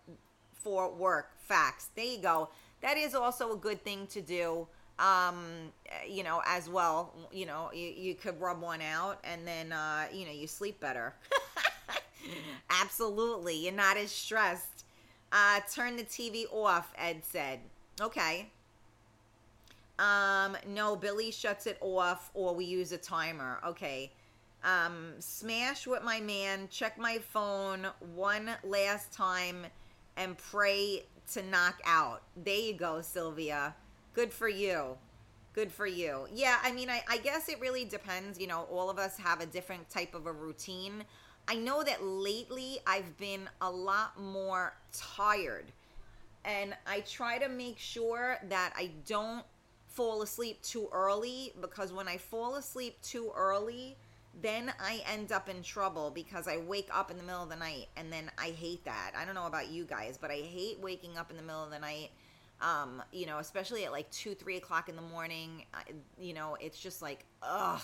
for 0.55 0.91
work. 0.91 1.33
Facts. 1.37 1.91
There 1.95 2.07
you 2.07 2.23
go. 2.23 2.49
That 2.81 2.97
is 2.97 3.15
also 3.15 3.53
a 3.53 3.57
good 3.57 3.85
thing 3.85 4.07
to 4.07 4.23
do. 4.23 4.67
Um, 4.99 5.71
you 6.09 6.25
know, 6.25 6.41
as 6.47 6.71
well. 6.71 7.13
You 7.31 7.45
know, 7.45 7.71
you, 7.75 7.89
you 7.89 8.15
could 8.15 8.41
rub 8.41 8.63
one 8.63 8.81
out 8.81 9.21
and 9.23 9.47
then 9.47 9.71
uh, 9.71 10.07
you 10.11 10.25
know, 10.25 10.33
you 10.33 10.47
sleep 10.47 10.81
better. 10.81 11.15
Absolutely. 12.71 13.57
You're 13.57 13.73
not 13.73 13.97
as 13.97 14.11
stressed. 14.11 14.85
Uh, 15.33 15.61
turn 15.73 15.97
the 15.97 16.05
TV 16.05 16.47
off, 16.53 16.93
Ed 16.97 17.25
said. 17.25 17.61
Okay. 18.01 18.51
Um, 19.99 20.57
no, 20.67 20.95
Billy 20.97 21.31
shuts 21.31 21.67
it 21.67 21.79
off 21.81 22.31
or 22.35 22.55
we 22.55 22.65
use 22.65 22.93
a 22.93 22.99
timer. 22.99 23.59
Okay. 23.67 24.13
Um, 24.65 25.15
smash 25.19 25.87
with 25.87 26.03
my 26.03 26.21
man, 26.21 26.69
check 26.71 26.99
my 26.99 27.19
phone 27.19 27.87
one 28.15 28.51
last 28.65 29.13
time 29.13 29.67
and 30.17 30.37
pray 30.37 31.05
to 31.33 31.43
knock 31.43 31.81
out. 31.85 32.23
There 32.37 32.55
you 32.59 32.75
go, 32.75 33.01
Sylvia. 33.01 33.75
Good 34.15 34.33
for 34.33 34.49
you. 34.49 34.97
Good 35.55 35.73
for 35.73 35.87
you. 35.87 36.27
Yeah, 36.33 36.59
I 36.63 36.73
mean, 36.73 36.91
I, 36.91 37.03
I 37.09 37.19
guess 37.19 37.49
it 37.49 37.61
really 37.61 37.85
depends. 37.85 38.39
You 38.39 38.47
know, 38.47 38.67
all 38.71 38.91
of 38.91 38.99
us 38.99 39.17
have 39.19 39.41
a 39.41 39.47
different 39.47 39.91
type 39.91 40.15
of 40.15 40.27
a 40.27 40.33
routine. 40.33 41.05
I 41.49 41.55
know 41.55 41.83
that 41.83 42.05
lately 42.05 42.79
I've 42.87 43.17
been 43.17 43.49
a 43.63 43.71
lot 43.71 44.21
more 44.21 44.75
tired. 44.93 45.65
And 46.45 46.75
I 46.87 47.01
try 47.01 47.39
to 47.39 47.49
make 47.49 47.79
sure 47.79 48.37
that 48.51 48.75
I 48.77 48.91
don't 49.07 49.45
fall 49.87 50.21
asleep 50.21 50.61
too 50.63 50.89
early 50.93 51.55
because 51.61 51.93
when 51.93 52.07
I 52.07 52.19
fall 52.19 52.57
asleep 52.57 53.01
too 53.03 53.33
early, 53.35 53.97
then 54.43 54.73
I 54.79 55.03
end 55.11 55.33
up 55.33 55.49
in 55.49 55.63
trouble 55.63 56.11
because 56.11 56.47
I 56.47 56.59
wake 56.59 56.89
up 56.95 57.11
in 57.11 57.17
the 57.17 57.23
middle 57.23 57.43
of 57.43 57.49
the 57.49 57.57
night 57.57 57.89
and 57.97 58.13
then 58.13 58.31
I 58.39 58.51
hate 58.51 58.85
that. 58.85 59.13
I 59.17 59.25
don't 59.25 59.35
know 59.35 59.47
about 59.47 59.69
you 59.69 59.85
guys, 59.85 60.19
but 60.21 60.31
I 60.31 60.37
hate 60.37 60.79
waking 60.81 61.17
up 61.17 61.31
in 61.31 61.37
the 61.39 61.43
middle 61.43 61.65
of 61.65 61.71
the 61.71 61.79
night. 61.79 62.11
Um, 62.61 63.03
you 63.11 63.25
know, 63.25 63.39
especially 63.39 63.85
at 63.87 63.93
like 63.93 64.11
two, 64.11 64.35
three 64.35 64.59
o'clock 64.59 64.89
in 64.89 64.97
the 64.97 65.03
morning. 65.03 65.65
I, 65.73 65.81
you 66.21 66.35
know, 66.35 66.57
it's 66.61 66.79
just 66.79 67.01
like, 67.01 67.25
ugh. 67.43 67.81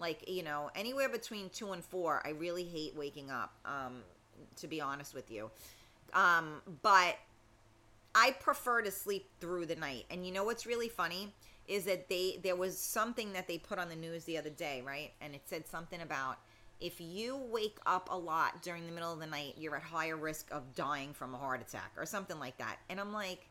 Like, 0.00 0.28
you 0.28 0.42
know, 0.42 0.70
anywhere 0.74 1.08
between 1.08 1.50
two 1.50 1.72
and 1.72 1.84
four, 1.84 2.22
I 2.24 2.30
really 2.30 2.64
hate 2.64 2.96
waking 2.96 3.30
up, 3.30 3.52
um, 3.64 4.02
to 4.56 4.66
be 4.66 4.80
honest 4.80 5.14
with 5.14 5.30
you. 5.30 5.50
Um, 6.14 6.62
but 6.82 7.16
I 8.14 8.32
prefer 8.40 8.82
to 8.82 8.90
sleep 8.90 9.28
through 9.40 9.66
the 9.66 9.76
night. 9.76 10.06
And 10.10 10.26
you 10.26 10.32
know 10.32 10.44
what's 10.44 10.66
really 10.66 10.88
funny 10.88 11.32
is 11.68 11.84
that 11.84 12.08
they 12.08 12.40
there 12.42 12.56
was 12.56 12.76
something 12.76 13.32
that 13.32 13.46
they 13.46 13.58
put 13.58 13.78
on 13.78 13.88
the 13.88 13.96
news 13.96 14.24
the 14.24 14.36
other 14.36 14.50
day, 14.50 14.82
right? 14.84 15.12
And 15.20 15.34
it 15.34 15.42
said 15.46 15.68
something 15.68 16.00
about 16.00 16.38
if 16.80 17.00
you 17.00 17.36
wake 17.36 17.78
up 17.86 18.08
a 18.10 18.16
lot 18.16 18.62
during 18.62 18.86
the 18.86 18.92
middle 18.92 19.12
of 19.12 19.20
the 19.20 19.26
night, 19.26 19.54
you're 19.58 19.76
at 19.76 19.82
higher 19.82 20.16
risk 20.16 20.48
of 20.50 20.74
dying 20.74 21.12
from 21.12 21.34
a 21.34 21.38
heart 21.38 21.60
attack 21.60 21.92
or 21.96 22.06
something 22.06 22.38
like 22.38 22.56
that. 22.58 22.78
And 22.88 22.98
I'm 22.98 23.12
like, 23.12 23.46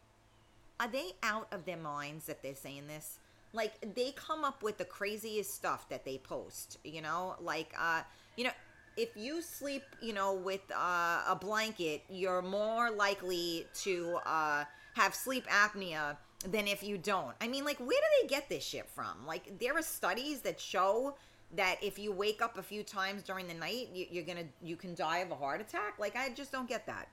are 0.80 0.88
they 0.88 1.12
out 1.22 1.48
of 1.52 1.66
their 1.66 1.78
minds 1.78 2.26
that 2.26 2.42
they're 2.42 2.56
saying 2.56 2.88
this? 2.88 3.20
Like 3.54 3.94
they 3.96 4.12
come 4.12 4.44
up 4.44 4.62
with 4.62 4.78
the 4.78 4.86
craziest 4.86 5.54
stuff 5.54 5.90
that 5.90 6.06
they 6.06 6.18
post, 6.18 6.78
you 6.84 7.02
know? 7.02 7.36
Like 7.42 7.74
uh, 7.80 8.02
you 8.36 8.44
know, 8.44 8.52
if 8.98 9.16
you 9.16 9.42
sleep, 9.42 9.84
you 10.02 10.14
know, 10.14 10.34
with 10.34 10.62
uh, 10.76 11.24
a 11.28 11.38
blanket, 11.40 12.04
you're 12.10 12.42
more 12.42 12.92
likely 12.92 13.66
to 13.82 14.20
uh, 14.26 14.66
have 14.96 15.16
sleep 15.16 15.48
apnea 15.48 16.18
than 16.46 16.68
if 16.68 16.84
you 16.84 16.98
don't. 16.98 17.34
I 17.42 17.48
mean, 17.48 17.64
like, 17.66 17.80
where 17.80 17.90
do 17.90 18.22
they 18.22 18.28
get 18.28 18.50
this 18.50 18.64
shit 18.64 18.90
from? 18.90 19.26
Like, 19.26 19.60
there 19.60 19.78
are 19.78 19.82
studies 19.82 20.42
that 20.42 20.60
show 20.60 21.16
that 21.56 21.78
if 21.82 21.98
you 21.98 22.12
wake 22.12 22.42
up 22.42 22.58
a 22.58 22.64
few 22.64 22.84
times 22.84 23.24
during 23.24 23.48
the 23.48 23.54
night, 23.54 23.90
you, 23.94 24.06
you're 24.12 24.24
gonna 24.26 24.46
you 24.62 24.76
can 24.76 24.94
die 24.96 25.20
of 25.20 25.32
a 25.32 25.36
heart 25.36 25.62
attack. 25.62 25.98
Like, 25.98 26.16
I 26.16 26.30
just 26.30 26.52
don't 26.52 26.68
get 26.68 26.86
that. 26.88 27.08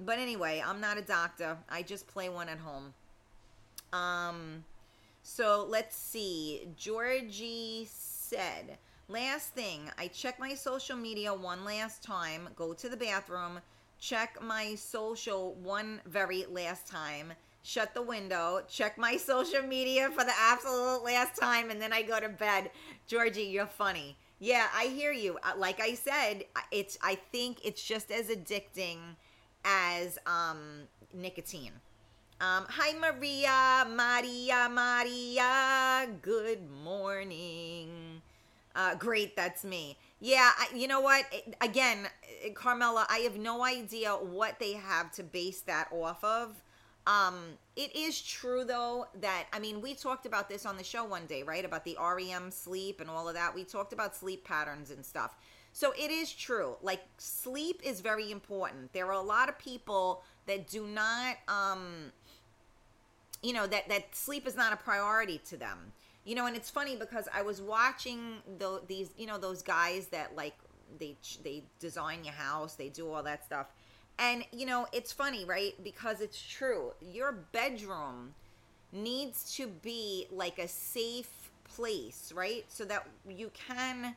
But 0.00 0.18
anyway, 0.18 0.62
I'm 0.64 0.80
not 0.80 0.96
a 0.96 1.02
doctor. 1.02 1.56
I 1.68 1.82
just 1.82 2.06
play 2.06 2.28
one 2.28 2.48
at 2.48 2.58
home. 2.58 2.94
Um, 3.92 4.64
so 5.28 5.66
let's 5.68 5.96
see. 5.96 6.68
Georgie 6.76 7.86
said, 7.90 8.78
last 9.08 9.54
thing, 9.54 9.90
I 9.98 10.08
check 10.08 10.38
my 10.38 10.54
social 10.54 10.96
media 10.96 11.32
one 11.34 11.64
last 11.64 12.02
time, 12.02 12.48
go 12.56 12.72
to 12.72 12.88
the 12.88 12.96
bathroom, 12.96 13.60
check 13.98 14.38
my 14.42 14.74
social 14.74 15.54
one 15.54 16.00
very 16.06 16.46
last 16.50 16.86
time, 16.86 17.32
shut 17.62 17.92
the 17.92 18.02
window, 18.02 18.62
check 18.68 18.96
my 18.96 19.16
social 19.32 19.62
media 19.62 20.08
for 20.10 20.24
the 20.24 20.32
absolute 20.38 21.04
last 21.04 21.38
time, 21.38 21.70
and 21.70 21.80
then 21.80 21.92
I 21.92 22.02
go 22.02 22.18
to 22.18 22.28
bed. 22.30 22.70
Georgie, 23.06 23.42
you're 23.42 23.66
funny. 23.66 24.16
Yeah, 24.40 24.68
I 24.74 24.86
hear 24.86 25.12
you. 25.12 25.38
Uh, 25.42 25.52
Like 25.58 25.80
I 25.80 25.94
said, 25.94 26.44
it's 26.70 26.96
I 27.02 27.16
think 27.32 27.58
it's 27.64 27.82
just 27.82 28.10
as 28.10 28.28
addicting 28.28 28.98
as 29.64 30.18
um, 30.26 30.84
nicotine. 31.12 31.72
Um, 32.40 32.66
hi, 32.68 32.96
Maria, 32.98 33.84
Maria, 33.90 34.68
Maria. 34.70 36.08
Good 36.22 36.60
morning. 36.84 38.22
Uh, 38.76 38.94
great, 38.94 39.34
that's 39.34 39.64
me. 39.64 39.96
Yeah, 40.20 40.50
I, 40.56 40.68
you 40.74 40.86
know 40.86 41.00
what? 41.00 41.24
It- 41.32 41.56
Again, 41.60 42.08
eh, 42.44 42.50
Carmela, 42.54 43.06
I 43.10 43.18
have 43.18 43.36
no 43.36 43.64
idea 43.64 44.12
what 44.12 44.60
they 44.60 44.74
have 44.74 45.10
to 45.12 45.24
base 45.24 45.62
that 45.62 45.88
off 45.92 46.22
of. 46.22 46.62
Um, 47.08 47.58
it 47.74 47.96
is 47.96 48.20
true 48.20 48.64
though 48.64 49.06
that 49.22 49.46
I 49.52 49.58
mean 49.60 49.80
we 49.80 49.94
talked 49.94 50.26
about 50.26 50.50
this 50.50 50.66
on 50.66 50.76
the 50.76 50.84
show 50.84 51.04
one 51.04 51.24
day, 51.26 51.42
right? 51.42 51.64
About 51.64 51.84
the 51.84 51.96
REM 51.98 52.50
sleep 52.50 53.00
and 53.00 53.08
all 53.08 53.28
of 53.28 53.34
that. 53.34 53.54
We 53.54 53.64
talked 53.64 53.94
about 53.94 54.14
sleep 54.14 54.44
patterns 54.44 54.90
and 54.90 55.04
stuff. 55.04 55.34
So 55.72 55.92
it 55.98 56.10
is 56.10 56.30
true. 56.32 56.76
Like 56.82 57.00
sleep 57.16 57.80
is 57.82 58.00
very 58.02 58.30
important. 58.30 58.92
There 58.92 59.06
are 59.06 59.12
a 59.12 59.22
lot 59.22 59.48
of 59.48 59.58
people 59.58 60.22
that 60.46 60.68
do 60.68 60.86
not 60.86 61.36
um 61.48 62.12
you 63.42 63.52
know 63.52 63.66
that 63.66 63.88
that 63.88 64.14
sleep 64.14 64.46
is 64.46 64.56
not 64.56 64.72
a 64.72 64.76
priority 64.76 65.40
to 65.48 65.56
them. 65.56 65.92
You 66.24 66.34
know, 66.34 66.46
and 66.46 66.54
it's 66.54 66.68
funny 66.68 66.94
because 66.94 67.26
I 67.32 67.40
was 67.40 67.62
watching 67.62 68.42
the, 68.58 68.82
these, 68.86 69.08
you 69.16 69.26
know, 69.26 69.38
those 69.38 69.62
guys 69.62 70.08
that 70.08 70.36
like 70.36 70.54
they 70.98 71.16
they 71.42 71.62
design 71.80 72.24
your 72.24 72.34
house, 72.34 72.74
they 72.74 72.88
do 72.88 73.10
all 73.10 73.22
that 73.22 73.44
stuff. 73.44 73.66
And 74.18 74.44
you 74.52 74.66
know, 74.66 74.86
it's 74.92 75.12
funny, 75.12 75.44
right? 75.44 75.74
Because 75.82 76.20
it's 76.20 76.40
true. 76.40 76.92
Your 77.00 77.32
bedroom 77.52 78.34
needs 78.92 79.54
to 79.56 79.66
be 79.66 80.26
like 80.30 80.58
a 80.58 80.68
safe 80.68 81.50
place, 81.64 82.32
right? 82.34 82.64
So 82.68 82.84
that 82.86 83.06
you 83.28 83.50
can 83.54 84.16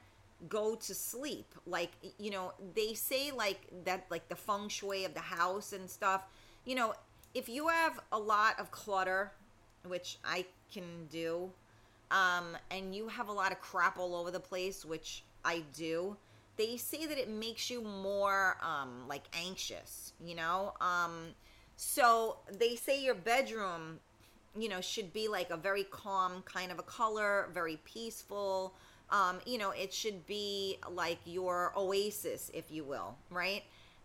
go 0.50 0.76
to 0.76 0.96
sleep. 0.96 1.54
Like, 1.68 1.92
you 2.18 2.32
know, 2.32 2.54
they 2.74 2.94
say 2.94 3.32
like 3.32 3.62
that 3.86 4.06
like 4.10 4.28
the 4.30 4.36
feng 4.36 4.70
shui 4.70 5.06
of 5.06 5.14
the 5.14 5.20
house 5.20 5.74
and 5.74 5.90
stuff. 5.90 6.24
You 6.66 6.76
know, 6.76 6.94
if 7.34 7.50
you 7.50 7.68
have 7.68 8.00
a 8.12 8.20
lot 8.20 8.60
of 8.60 8.72
clutter, 8.72 9.32
which 9.86 10.18
I 10.24 10.46
can 10.74 11.08
do, 11.10 11.50
um, 12.12 12.58
and 12.70 12.94
you 12.94 13.08
have 13.08 13.30
a 13.30 13.32
lot 13.32 13.52
of 13.52 13.62
crap 13.62 13.98
all 13.98 14.16
over 14.16 14.32
the 14.32 14.40
place, 14.40 14.84
which 14.84 15.24
I 15.46 15.64
do, 15.76 16.18
they 16.58 16.78
say 16.78 17.06
that 17.06 17.18
it 17.18 17.30
makes 17.30 17.70
you 17.70 17.82
more 17.82 18.58
um, 18.62 19.08
like 19.08 19.24
anxious, 19.34 20.14
you 20.24 20.36
know? 20.36 20.74
Um, 20.82 21.30
so 21.78 22.38
they 22.52 22.76
say 22.76 23.02
your 23.02 23.16
bedroom, 23.16 24.00
you 24.58 24.70
know, 24.70 24.82
should 24.82 25.14
be 25.14 25.28
like 25.28 25.50
a 25.50 25.58
very 25.58 25.86
calm 25.86 26.44
kind 26.44 26.72
of 26.72 26.80
a 26.80 26.84
color, 26.84 27.50
very 27.54 27.80
peaceful. 27.86 28.74
Um, 29.10 29.40
you 29.46 29.58
know, 29.58 29.72
it 29.72 29.94
should 29.94 30.26
be 30.28 30.78
like 30.92 31.20
your 31.26 31.74
oasis, 31.76 32.52
if 32.54 32.70
you 32.70 32.84
will, 32.84 33.16
right? 33.30 33.64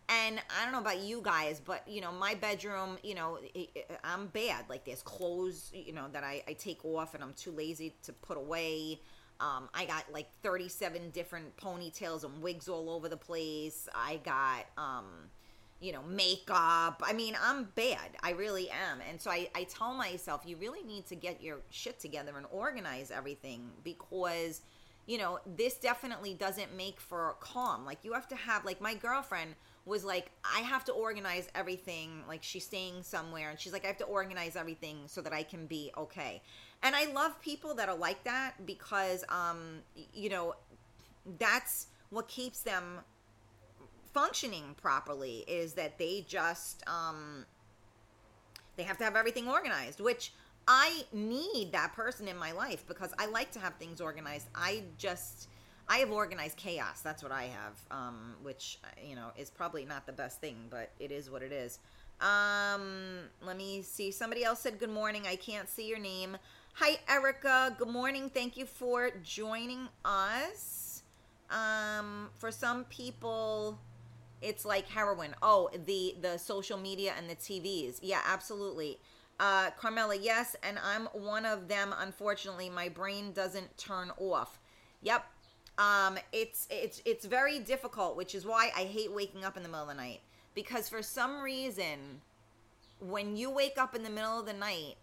And 0.09 0.41
I 0.57 0.63
don't 0.63 0.73
know 0.73 0.81
about 0.81 1.01
you 1.01 1.21
guys, 1.21 1.61
but 1.65 1.87
you 1.89 2.01
know, 2.01 2.13
my 2.13 2.35
bedroom, 2.35 2.97
you 3.03 3.15
know, 3.15 3.39
I'm 4.05 4.29
bad. 4.29 4.65
Like 4.69 4.85
there's 4.85 5.03
clothes, 5.03 5.71
you 5.75 5.93
know, 5.93 6.07
that 6.13 6.23
I, 6.23 6.43
I 6.47 6.53
take 6.53 6.85
off 6.85 7.15
and 7.15 7.25
I'm 7.25 7.33
too 7.33 7.51
lazy 7.51 7.95
to 8.05 8.13
put 8.13 8.37
away. 8.37 9.01
Um, 9.41 9.69
I 9.75 9.85
got 9.85 10.05
like 10.13 10.29
37 10.43 11.11
different 11.11 11.57
ponytails 11.57 12.25
and 12.25 12.41
wigs 12.41 12.69
all 12.69 12.89
over 12.89 13.09
the 13.09 13.17
place. 13.17 13.89
I 13.95 14.21
got, 14.25 14.67
um, 14.79 15.07
you 15.81 15.93
know, 15.93 16.03
makeup. 16.05 17.03
I 17.05 17.13
mean, 17.13 17.37
I'm 17.43 17.65
bad. 17.75 18.17
I 18.23 18.31
really 18.31 18.71
am. 18.71 19.01
And 19.09 19.21
so 19.21 19.31
I, 19.31 19.49
I 19.55 19.65
tell 19.65 19.93
myself, 19.93 20.43
you 20.47 20.57
really 20.57 20.83
need 20.83 21.07
to 21.07 21.17
get 21.17 21.43
your 21.43 21.59
shit 21.71 21.99
together 22.01 22.33
and 22.37 22.47
organize 22.51 23.11
everything 23.11 23.71
because, 23.85 24.63
you 25.07 25.19
know, 25.19 25.39
this 25.57 25.75
definitely 25.75 26.33
doesn't 26.33 26.75
make 26.75 26.99
for 26.99 27.37
calm. 27.41 27.85
Like, 27.85 27.99
you 28.05 28.15
have 28.15 28.29
to 28.29 28.37
have, 28.37 28.65
like, 28.65 28.81
my 28.81 28.95
girlfriend 28.95 29.55
was 29.87 30.05
like, 30.05 30.31
I 30.45 30.61
have 30.61 30.85
to 30.87 30.93
organize 30.93 31.49
everything. 31.55 32.25
Like, 32.29 32.43
she's 32.43 32.65
staying 32.65 33.03
somewhere 33.03 33.51
and 33.51 33.59
she's 33.59 33.73
like, 33.73 33.85
I 33.85 33.87
have 33.87 33.99
to 33.99 34.05
organize 34.05 34.57
everything 34.57 35.05
so 35.07 35.23
that 35.23 35.33
I 35.33 35.45
can 35.45 35.67
be 35.67 35.93
okay. 35.97 36.43
And 36.83 36.95
I 36.95 37.11
love 37.13 37.41
people 37.41 37.75
that 37.77 37.89
are 37.89 37.97
like 37.97 38.23
that 38.25 38.67
because, 38.67 39.25
um, 39.29 39.79
you 40.13 40.29
know, 40.29 40.55
that's 41.39 41.87
what 42.11 42.29
keeps 42.29 42.61
them 42.61 43.01
functioning 44.13 44.75
properly 44.81 45.45
is 45.47 45.75
that 45.75 45.99
they 45.99 46.25
just 46.27 46.83
um 46.89 47.45
they 48.77 48.83
have 48.83 48.97
to 48.97 49.05
have 49.05 49.15
everything 49.15 49.47
organized 49.47 50.01
which 50.01 50.33
i 50.67 51.05
need 51.13 51.71
that 51.73 51.93
person 51.93 52.27
in 52.27 52.37
my 52.37 52.51
life 52.53 52.87
because 52.87 53.13
i 53.19 53.27
like 53.27 53.51
to 53.51 53.59
have 53.59 53.75
things 53.75 54.01
organized 54.01 54.47
i 54.55 54.83
just 54.97 55.49
i 55.89 55.99
have 55.99 56.11
organized 56.11 56.57
chaos 56.57 57.01
that's 57.01 57.23
what 57.23 57.33
i 57.33 57.45
have 57.45 57.75
um 57.91 58.35
which 58.43 58.79
you 59.03 59.15
know 59.15 59.29
is 59.37 59.51
probably 59.51 59.85
not 59.85 60.07
the 60.07 60.13
best 60.13 60.41
thing 60.41 60.57
but 60.71 60.91
it 60.99 61.11
is 61.11 61.31
what 61.31 61.43
it 61.43 61.53
is 61.53 61.79
um 62.21 63.21
let 63.45 63.57
me 63.57 63.83
see 63.83 64.11
somebody 64.11 64.45
else 64.45 64.61
said 64.61 64.79
good 64.79 64.91
morning 64.91 65.25
i 65.27 65.37
can't 65.37 65.69
see 65.69 65.89
your 65.89 65.99
name 65.99 66.37
hi 66.75 66.99
erica 67.09 67.75
good 67.79 67.89
morning 67.89 68.31
thank 68.31 68.57
you 68.57 68.65
for 68.65 69.11
joining 69.23 69.89
us 70.05 71.03
um 71.51 72.29
for 72.39 72.51
some 72.51 72.85
people 72.85 73.79
it's 74.43 74.65
like 74.65 74.89
heroin. 74.89 75.35
Oh, 75.43 75.71
the 75.87 76.15
the 76.21 76.39
social 76.39 76.79
media 76.79 77.15
and 77.17 77.29
the 77.29 77.35
TVs. 77.35 77.99
Yeah, 78.03 78.21
absolutely. 78.27 78.99
Uh, 79.39 79.71
Carmela, 79.71 80.17
yes, 80.17 80.57
and 80.63 80.79
I'm 80.83 81.07
one 81.07 81.45
of 81.45 81.69
them. 81.69 81.95
Unfortunately, 81.99 82.71
my 82.71 82.89
brain 82.89 83.33
doesn't 83.33 83.77
turn 83.77 84.11
off. 84.19 84.59
Yep. 85.03 85.25
Um, 85.79 86.19
it's 86.33 86.67
it's 86.71 87.03
it's 87.05 87.25
very 87.27 87.59
difficult, 87.59 88.17
which 88.17 88.35
is 88.35 88.47
why 88.47 88.71
I 88.75 88.85
hate 88.85 89.13
waking 89.13 89.45
up 89.45 89.57
in 89.57 89.63
the 89.63 89.69
middle 89.69 89.83
of 89.83 89.89
the 89.89 90.03
night. 90.03 90.21
Because 90.55 90.89
for 90.89 91.03
some 91.03 91.43
reason, 91.43 92.23
when 92.99 93.37
you 93.37 93.51
wake 93.51 93.77
up 93.77 93.95
in 93.95 94.03
the 94.03 94.11
middle 94.11 94.41
of 94.41 94.47
the 94.47 94.55
night, 94.55 94.97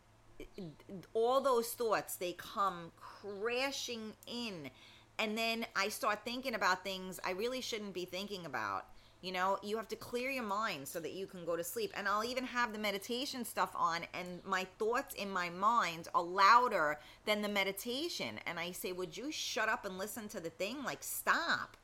all 1.13 1.41
those 1.41 1.69
thoughts 1.73 2.15
they 2.15 2.33
come 2.33 2.91
crashing 2.97 4.13
in, 4.25 4.71
and 5.19 5.37
then 5.37 5.65
I 5.75 5.89
start 5.89 6.25
thinking 6.25 6.55
about 6.55 6.83
things 6.83 7.19
I 7.23 7.31
really 7.31 7.61
shouldn't 7.61 7.93
be 7.93 8.05
thinking 8.05 8.47
about 8.47 8.87
you 9.23 9.31
know, 9.31 9.57
you 9.63 9.77
have 9.77 9.87
to 9.87 9.95
clear 9.95 10.29
your 10.29 10.43
mind 10.43 10.85
so 10.85 10.99
that 10.99 11.13
you 11.13 11.25
can 11.25 11.45
go 11.45 11.55
to 11.55 11.63
sleep. 11.63 11.93
And 11.95 12.09
I'll 12.09 12.25
even 12.25 12.43
have 12.43 12.73
the 12.73 12.77
meditation 12.77 13.45
stuff 13.45 13.71
on, 13.73 14.01
and 14.13 14.43
my 14.45 14.67
thoughts 14.77 15.15
in 15.15 15.31
my 15.31 15.49
mind 15.49 16.09
are 16.13 16.21
louder 16.21 16.99
than 17.25 17.41
the 17.41 17.47
meditation. 17.47 18.37
And 18.45 18.59
I 18.59 18.73
say, 18.73 18.91
Would 18.91 19.15
you 19.15 19.31
shut 19.31 19.69
up 19.69 19.85
and 19.85 19.97
listen 19.97 20.27
to 20.27 20.41
the 20.41 20.49
thing? 20.49 20.83
Like, 20.83 21.01
stop. 21.01 21.77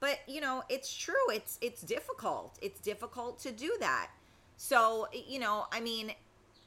But, 0.00 0.20
you 0.26 0.40
know, 0.40 0.62
it's 0.70 0.94
true. 0.96 1.30
It's 1.30 1.58
it's 1.60 1.82
difficult. 1.82 2.58
It's 2.62 2.80
difficult 2.80 3.38
to 3.40 3.52
do 3.52 3.76
that. 3.80 4.10
So, 4.56 5.06
you 5.12 5.38
know, 5.38 5.66
I 5.70 5.80
mean, 5.80 6.12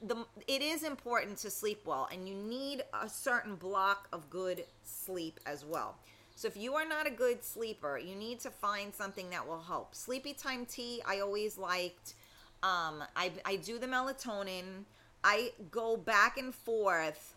the 0.03 0.27
it 0.47 0.61
is 0.61 0.83
important 0.83 1.39
to 1.39 1.49
sleep 1.49 1.81
well 1.85 2.07
and 2.11 2.29
you 2.29 2.35
need 2.35 2.83
a 3.01 3.09
certain 3.09 3.55
block 3.55 4.07
of 4.13 4.29
good 4.29 4.63
sleep 4.83 5.39
as 5.47 5.65
well. 5.65 5.97
So 6.39 6.47
if 6.47 6.56
you 6.56 6.75
are 6.75 6.88
not 6.88 7.06
a 7.06 7.10
good 7.10 7.43
sleeper, 7.43 7.97
you 7.97 8.15
need 8.15 8.39
to 8.39 8.49
find 8.49 8.95
something 8.95 9.30
that 9.32 9.45
will 9.45 9.60
help. 9.60 9.93
Sleepy 9.93 10.32
time 10.32 10.65
tea, 10.65 11.02
I 11.06 11.19
always 11.19 11.58
liked. 11.58 12.13
Um, 12.63 13.04
I, 13.13 13.34
I 13.43 13.58
do 13.58 13.78
the 13.78 13.88
melatonin. 13.88 14.86
I 15.21 15.52
go 15.69 15.97
back 15.97 16.38
and 16.38 16.56
forth 16.56 17.36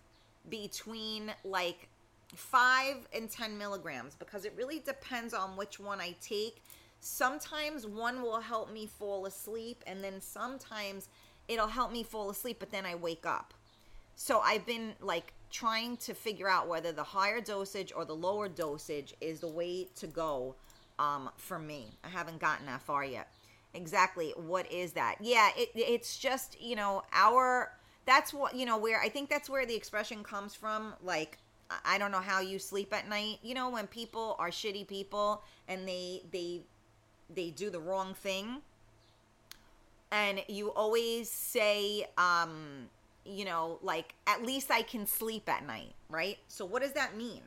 between 0.49 1.35
like 1.43 1.89
five 2.37 3.09
and 3.13 3.29
10 3.29 3.59
milligrams 3.59 4.15
because 4.15 4.45
it 4.45 4.55
really 4.57 4.79
depends 4.79 5.35
on 5.35 5.57
which 5.57 5.81
one 5.81 6.01
I 6.01 6.15
take. 6.21 6.63
Sometimes 7.01 7.89
one 7.89 8.23
will 8.23 8.41
help 8.41 8.73
me 8.73 8.87
fall 8.87 9.27
asleep, 9.27 9.83
and 9.85 10.05
then 10.05 10.21
sometimes 10.21 11.09
it'll 11.49 11.67
help 11.67 11.91
me 11.91 12.05
fall 12.05 12.31
asleep, 12.31 12.59
but 12.61 12.71
then 12.71 12.87
I 12.87 12.95
wake 12.95 13.27
up. 13.27 13.53
So 14.23 14.39
I've 14.39 14.65
been 14.65 14.93
like 15.01 15.33
trying 15.51 15.97
to 15.97 16.15
figure 16.15 16.49
out 16.49 16.69
whether 16.69 16.93
the 16.93 17.03
higher 17.03 17.41
dosage 17.41 17.93
or 17.93 18.05
the 18.05 18.15
lower 18.15 18.49
dosage 18.49 19.15
is 19.21 19.41
the 19.41 19.49
way 19.49 19.89
to 19.97 20.07
go 20.07 20.55
um, 21.01 21.29
for 21.37 21.59
me. 21.59 21.89
I 22.05 22.09
haven't 22.09 22.39
gotten 22.39 22.67
that 22.67 22.83
far 22.83 23.05
yet. 23.05 23.27
Exactly. 23.75 24.33
What 24.37 24.71
is 24.71 24.93
that? 24.93 25.17
Yeah, 25.21 25.51
it, 25.57 25.71
it's 25.75 26.19
just, 26.19 26.57
you 26.63 26.77
know, 26.77 27.03
our, 27.13 27.73
that's 28.07 28.33
what, 28.33 28.55
you 28.55 28.65
know, 28.65 28.79
where 28.79 29.01
I 29.01 29.09
think 29.09 29.29
that's 29.29 29.51
where 29.51 29.67
the 29.67 29.75
expression 29.75 30.23
comes 30.23 30.55
from. 30.55 30.95
Like, 31.03 31.39
I 31.85 31.99
don't 31.99 32.13
know 32.13 32.21
how 32.21 32.41
you 32.41 32.61
sleep 32.61 32.95
at 32.95 33.09
night. 33.09 33.41
You 33.43 33.55
know, 33.55 33.71
when 33.71 33.89
people 33.89 34.37
are 34.39 34.51
shitty 34.51 34.87
people 34.87 35.43
and 35.67 35.87
they, 35.89 36.23
they, 36.31 36.61
they 37.35 37.51
do 37.51 37.71
the 37.71 37.81
wrong 37.81 38.15
thing. 38.15 38.59
And 40.13 40.45
you 40.47 40.71
always 40.71 41.29
say, 41.29 42.07
um, 42.17 42.89
you 43.25 43.45
know, 43.45 43.79
like 43.83 44.15
at 44.27 44.43
least 44.45 44.71
I 44.71 44.83
can 44.83 45.07
sleep 45.07 45.49
at 45.49 45.67
night, 45.67 45.95
right? 46.09 46.39
So 46.49 46.65
what 46.65 46.83
does 46.83 46.93
that 46.93 47.17
mean? 47.17 47.43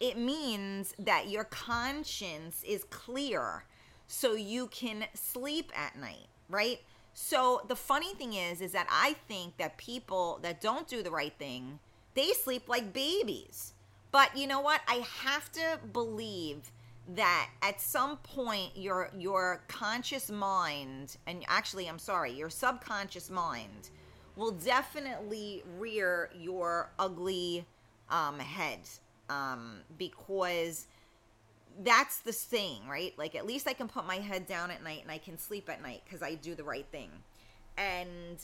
It 0.00 0.16
means 0.16 0.94
that 0.98 1.28
your 1.28 1.44
conscience 1.44 2.62
is 2.66 2.84
clear 2.84 3.64
so 4.06 4.34
you 4.34 4.68
can 4.68 5.04
sleep 5.14 5.72
at 5.74 5.96
night, 5.96 6.28
right? 6.48 6.80
So 7.14 7.62
the 7.68 7.76
funny 7.76 8.14
thing 8.14 8.34
is 8.34 8.60
is 8.60 8.72
that 8.72 8.86
I 8.90 9.16
think 9.26 9.56
that 9.56 9.76
people 9.76 10.38
that 10.42 10.60
don't 10.60 10.86
do 10.86 11.02
the 11.02 11.10
right 11.10 11.34
thing, 11.38 11.80
they 12.14 12.28
sleep 12.28 12.68
like 12.68 12.92
babies. 12.92 13.74
But 14.12 14.36
you 14.36 14.46
know 14.46 14.60
what? 14.60 14.80
I 14.88 15.06
have 15.24 15.50
to 15.52 15.80
believe 15.92 16.70
that 17.14 17.50
at 17.62 17.80
some 17.80 18.18
point 18.18 18.70
your 18.76 19.10
your 19.16 19.64
conscious 19.66 20.30
mind 20.30 21.16
and 21.26 21.44
actually 21.48 21.88
I'm 21.88 21.98
sorry, 21.98 22.32
your 22.32 22.50
subconscious 22.50 23.30
mind 23.30 23.90
will 24.38 24.52
definitely 24.52 25.62
rear 25.78 26.30
your 26.38 26.90
ugly 26.98 27.66
um, 28.08 28.38
head 28.38 28.78
um, 29.28 29.80
because 29.98 30.86
that's 31.82 32.20
the 32.20 32.32
saying, 32.32 32.88
right? 32.88 33.12
Like, 33.18 33.34
at 33.34 33.46
least 33.46 33.68
I 33.68 33.72
can 33.72 33.88
put 33.88 34.06
my 34.06 34.16
head 34.16 34.46
down 34.46 34.70
at 34.70 34.82
night 34.82 35.00
and 35.02 35.10
I 35.10 35.18
can 35.18 35.38
sleep 35.38 35.68
at 35.68 35.82
night 35.82 36.02
because 36.04 36.22
I 36.22 36.36
do 36.36 36.54
the 36.54 36.64
right 36.64 36.86
thing. 36.90 37.10
And 37.76 38.38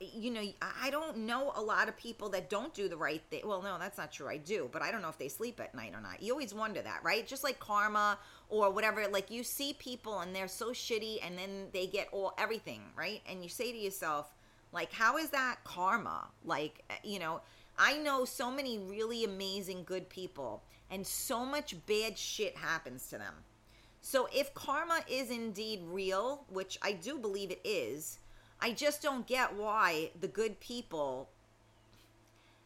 you 0.00 0.30
know, 0.30 0.42
I 0.80 0.90
don't 0.90 1.18
know 1.18 1.52
a 1.56 1.60
lot 1.60 1.88
of 1.88 1.96
people 1.96 2.28
that 2.28 2.48
don't 2.48 2.72
do 2.72 2.88
the 2.88 2.96
right 2.96 3.20
thing. 3.30 3.40
Well, 3.44 3.62
no, 3.62 3.78
that's 3.80 3.98
not 3.98 4.12
true. 4.12 4.28
I 4.28 4.36
do, 4.36 4.68
but 4.70 4.80
I 4.80 4.92
don't 4.92 5.02
know 5.02 5.08
if 5.08 5.18
they 5.18 5.26
sleep 5.28 5.58
at 5.58 5.74
night 5.74 5.92
or 5.92 6.00
not. 6.00 6.22
You 6.22 6.32
always 6.32 6.54
wonder 6.54 6.80
that, 6.80 7.00
right? 7.02 7.26
Just 7.26 7.42
like 7.42 7.58
karma 7.58 8.16
or 8.48 8.70
whatever. 8.70 9.08
Like 9.08 9.28
you 9.30 9.42
see 9.42 9.72
people 9.72 10.20
and 10.20 10.34
they're 10.34 10.46
so 10.46 10.70
shitty, 10.70 11.18
and 11.24 11.36
then 11.36 11.66
they 11.72 11.86
get 11.88 12.08
all 12.12 12.32
everything, 12.38 12.82
right? 12.96 13.20
And 13.28 13.42
you 13.42 13.48
say 13.48 13.72
to 13.72 13.78
yourself, 13.78 14.32
like, 14.72 14.92
how 14.92 15.16
is 15.16 15.30
that 15.30 15.64
karma? 15.64 16.28
Like, 16.44 16.82
eh, 16.90 16.94
you 17.02 17.18
know, 17.18 17.40
I 17.78 17.98
know 17.98 18.24
so 18.24 18.50
many 18.50 18.78
really 18.78 19.24
amazing 19.24 19.84
good 19.84 20.08
people, 20.08 20.62
and 20.90 21.06
so 21.06 21.44
much 21.44 21.74
bad 21.86 22.18
shit 22.18 22.56
happens 22.56 23.08
to 23.10 23.18
them. 23.18 23.34
So 24.00 24.28
if 24.32 24.54
karma 24.54 25.00
is 25.08 25.30
indeed 25.30 25.82
real, 25.86 26.44
which 26.48 26.78
I 26.82 26.92
do 26.92 27.18
believe 27.18 27.50
it 27.50 27.60
is, 27.64 28.18
I 28.60 28.72
just 28.72 29.02
don't 29.02 29.26
get 29.26 29.54
why 29.54 30.10
the 30.20 30.28
good 30.28 30.58
people 30.60 31.28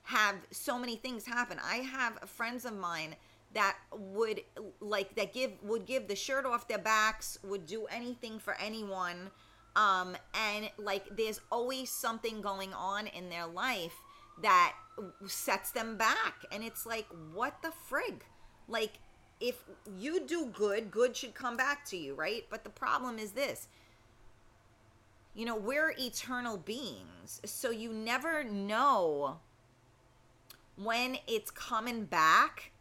have 0.05 0.37
so 0.51 0.79
many 0.79 0.97
things 0.97 1.27
happen. 1.27 1.59
I 1.63 1.77
have 1.77 2.19
friends 2.29 2.65
of 2.65 2.77
mine 2.77 3.17
that 3.55 3.77
would 3.93 4.43
like 4.81 5.15
that 5.15 5.33
give 5.33 5.53
would 5.63 5.85
give 5.87 6.09
the 6.09 6.17
shirt 6.17 6.47
off 6.47 6.69
their 6.69 6.79
backs, 6.79 7.39
would 7.45 7.67
do 7.67 7.87
anything 7.87 8.39
for 8.39 8.55
anyone. 8.55 9.31
Um 9.75 10.17
and 10.35 10.71
like 10.79 11.17
there's 11.17 11.41
always 11.51 11.91
something 11.91 12.41
going 12.41 12.73
on 12.75 13.07
in 13.07 13.29
their 13.29 13.47
life 13.47 13.95
that 14.43 14.75
sets 15.27 15.71
them 15.71 15.97
back 15.97 16.35
and 16.51 16.63
it's 16.63 16.85
like 16.85 17.07
what 17.33 17.63
the 17.63 17.73
frig? 17.91 18.21
Like 18.69 18.99
if 19.41 19.65
you 19.99 20.27
do 20.27 20.47
good, 20.47 20.91
good 20.91 21.17
should 21.17 21.35
come 21.35 21.57
back 21.57 21.85
to 21.87 21.97
you, 21.97 22.15
right? 22.15 22.45
But 22.51 22.65
the 22.65 22.71
problem 22.71 23.19
is 23.19 23.33
this 23.33 23.69
you 25.35 25.47
know, 25.47 25.57
we're 25.57 25.95
eternal 25.99 26.59
beings. 26.59 27.41
So 27.45 27.71
you 27.71 27.93
never 27.93 28.45
know 28.45 29.39
when 30.77 31.17
it's 31.27 31.51
coming 31.51 32.05
back 32.05 32.73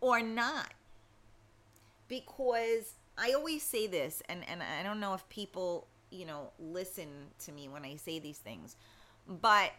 or 0.00 0.20
not. 0.20 0.72
Because 2.08 2.94
I 3.18 3.32
always 3.32 3.62
say 3.62 3.86
this, 3.86 4.22
and, 4.28 4.42
and 4.48 4.62
I 4.62 4.82
don't 4.82 5.00
know 5.00 5.14
if 5.14 5.28
people, 5.28 5.86
you 6.10 6.26
know, 6.26 6.50
listen 6.58 7.08
to 7.44 7.52
me 7.52 7.68
when 7.68 7.84
I 7.84 7.96
say 7.96 8.18
these 8.18 8.38
things, 8.38 8.76
but 9.28 9.72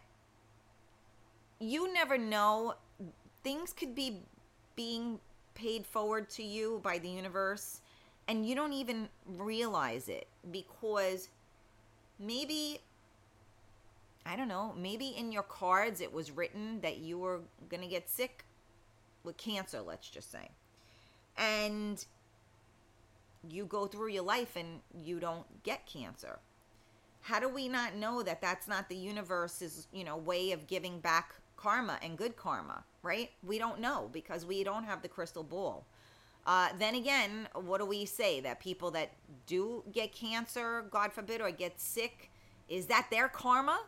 you 1.59 1.91
never 1.93 2.17
know. 2.17 2.75
Things 3.43 3.73
could 3.73 3.93
be 3.93 4.21
being 4.75 5.19
paid 5.55 5.85
forward 5.85 6.29
to 6.29 6.43
you 6.43 6.79
by 6.83 6.97
the 6.97 7.09
universe 7.09 7.81
and 8.27 8.47
you 8.47 8.55
don't 8.55 8.73
even 8.73 9.09
realize 9.37 10.07
it 10.07 10.27
because 10.51 11.29
maybe 12.19 12.79
I 14.25 14.37
don't 14.37 14.47
know, 14.47 14.73
maybe 14.77 15.07
in 15.07 15.31
your 15.33 15.43
cards 15.43 15.99
it 15.99 16.13
was 16.13 16.31
written 16.31 16.79
that 16.81 16.99
you 16.99 17.17
were 17.17 17.41
going 17.69 17.81
to 17.81 17.89
get 17.89 18.09
sick 18.09 18.45
with 19.25 19.35
cancer, 19.35 19.81
let's 19.81 20.09
just 20.09 20.31
say. 20.31 20.49
And 21.37 22.03
you 23.49 23.65
go 23.65 23.85
through 23.87 24.09
your 24.09 24.23
life 24.23 24.55
and 24.55 24.79
you 25.03 25.19
don't 25.19 25.45
get 25.63 25.85
cancer. 25.85 26.39
How 27.21 27.39
do 27.39 27.47
we 27.47 27.69
not 27.69 27.95
know 27.95 28.21
that 28.23 28.41
that's 28.41 28.67
not 28.67 28.89
the 28.89 28.95
universe's, 28.95 29.87
you 29.93 30.03
know, 30.03 30.17
way 30.17 30.51
of 30.51 30.67
giving 30.67 30.99
back 30.99 31.35
karma 31.55 31.97
and 32.01 32.17
good 32.17 32.35
karma, 32.35 32.83
right? 33.01 33.31
We 33.43 33.57
don't 33.57 33.79
know 33.79 34.09
because 34.11 34.45
we 34.45 34.63
don't 34.63 34.83
have 34.83 35.01
the 35.01 35.07
crystal 35.07 35.43
ball. 35.43 35.85
Uh, 36.45 36.69
then 36.77 36.95
again, 36.95 37.47
what 37.53 37.79
do 37.79 37.85
we 37.85 38.05
say? 38.05 38.41
That 38.41 38.59
people 38.59 38.91
that 38.91 39.11
do 39.47 39.83
get 39.91 40.11
cancer, 40.11 40.85
God 40.91 41.13
forbid, 41.13 41.39
or 41.39 41.49
get 41.51 41.79
sick, 41.79 42.29
is 42.67 42.87
that 42.87 43.07
their 43.09 43.29
karma? 43.29 43.79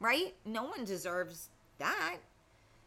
Right? 0.00 0.34
No 0.46 0.64
one 0.64 0.84
deserves 0.84 1.50
that. 1.78 2.16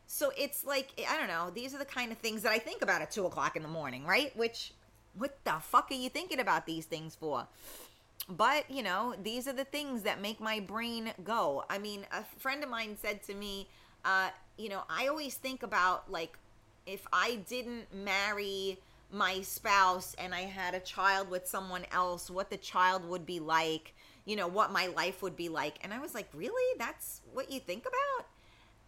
So 0.07 0.31
it's 0.37 0.65
like, 0.65 0.89
I 1.09 1.17
don't 1.17 1.27
know, 1.27 1.51
these 1.53 1.75
are 1.75 1.77
the 1.77 1.85
kind 1.85 2.11
of 2.11 2.17
things 2.17 2.41
that 2.41 2.51
I 2.51 2.57
think 2.57 2.81
about 2.81 3.01
at 3.01 3.11
two 3.11 3.25
o'clock 3.27 3.55
in 3.55 3.61
the 3.61 3.69
morning, 3.69 4.05
right? 4.05 4.35
Which, 4.35 4.73
what 5.17 5.37
the 5.43 5.53
fuck 5.61 5.91
are 5.91 5.95
you 5.95 6.09
thinking 6.09 6.39
about 6.39 6.65
these 6.65 6.85
things 6.85 7.15
for? 7.15 7.47
But, 8.29 8.69
you 8.69 8.83
know, 8.83 9.15
these 9.21 9.47
are 9.47 9.53
the 9.53 9.65
things 9.65 10.03
that 10.03 10.21
make 10.21 10.39
my 10.39 10.59
brain 10.59 11.11
go. 11.23 11.65
I 11.69 11.79
mean, 11.79 12.05
a 12.11 12.23
friend 12.39 12.63
of 12.63 12.69
mine 12.69 12.95
said 13.01 13.23
to 13.23 13.33
me, 13.33 13.67
uh, 14.05 14.29
you 14.57 14.69
know, 14.69 14.83
I 14.89 15.07
always 15.07 15.35
think 15.35 15.63
about 15.63 16.11
like 16.11 16.37
if 16.85 17.05
I 17.11 17.39
didn't 17.47 17.93
marry 17.93 18.79
my 19.11 19.41
spouse 19.41 20.15
and 20.17 20.33
I 20.33 20.41
had 20.41 20.73
a 20.73 20.79
child 20.79 21.29
with 21.29 21.47
someone 21.47 21.85
else, 21.91 22.29
what 22.29 22.49
the 22.49 22.57
child 22.57 23.07
would 23.07 23.25
be 23.25 23.39
like, 23.39 23.93
you 24.25 24.35
know, 24.35 24.47
what 24.47 24.71
my 24.71 24.87
life 24.87 25.21
would 25.21 25.35
be 25.35 25.49
like. 25.49 25.75
And 25.83 25.93
I 25.93 25.99
was 25.99 26.13
like, 26.13 26.29
really? 26.33 26.77
That's 26.77 27.21
what 27.33 27.51
you 27.51 27.59
think 27.59 27.85
about? 27.85 28.27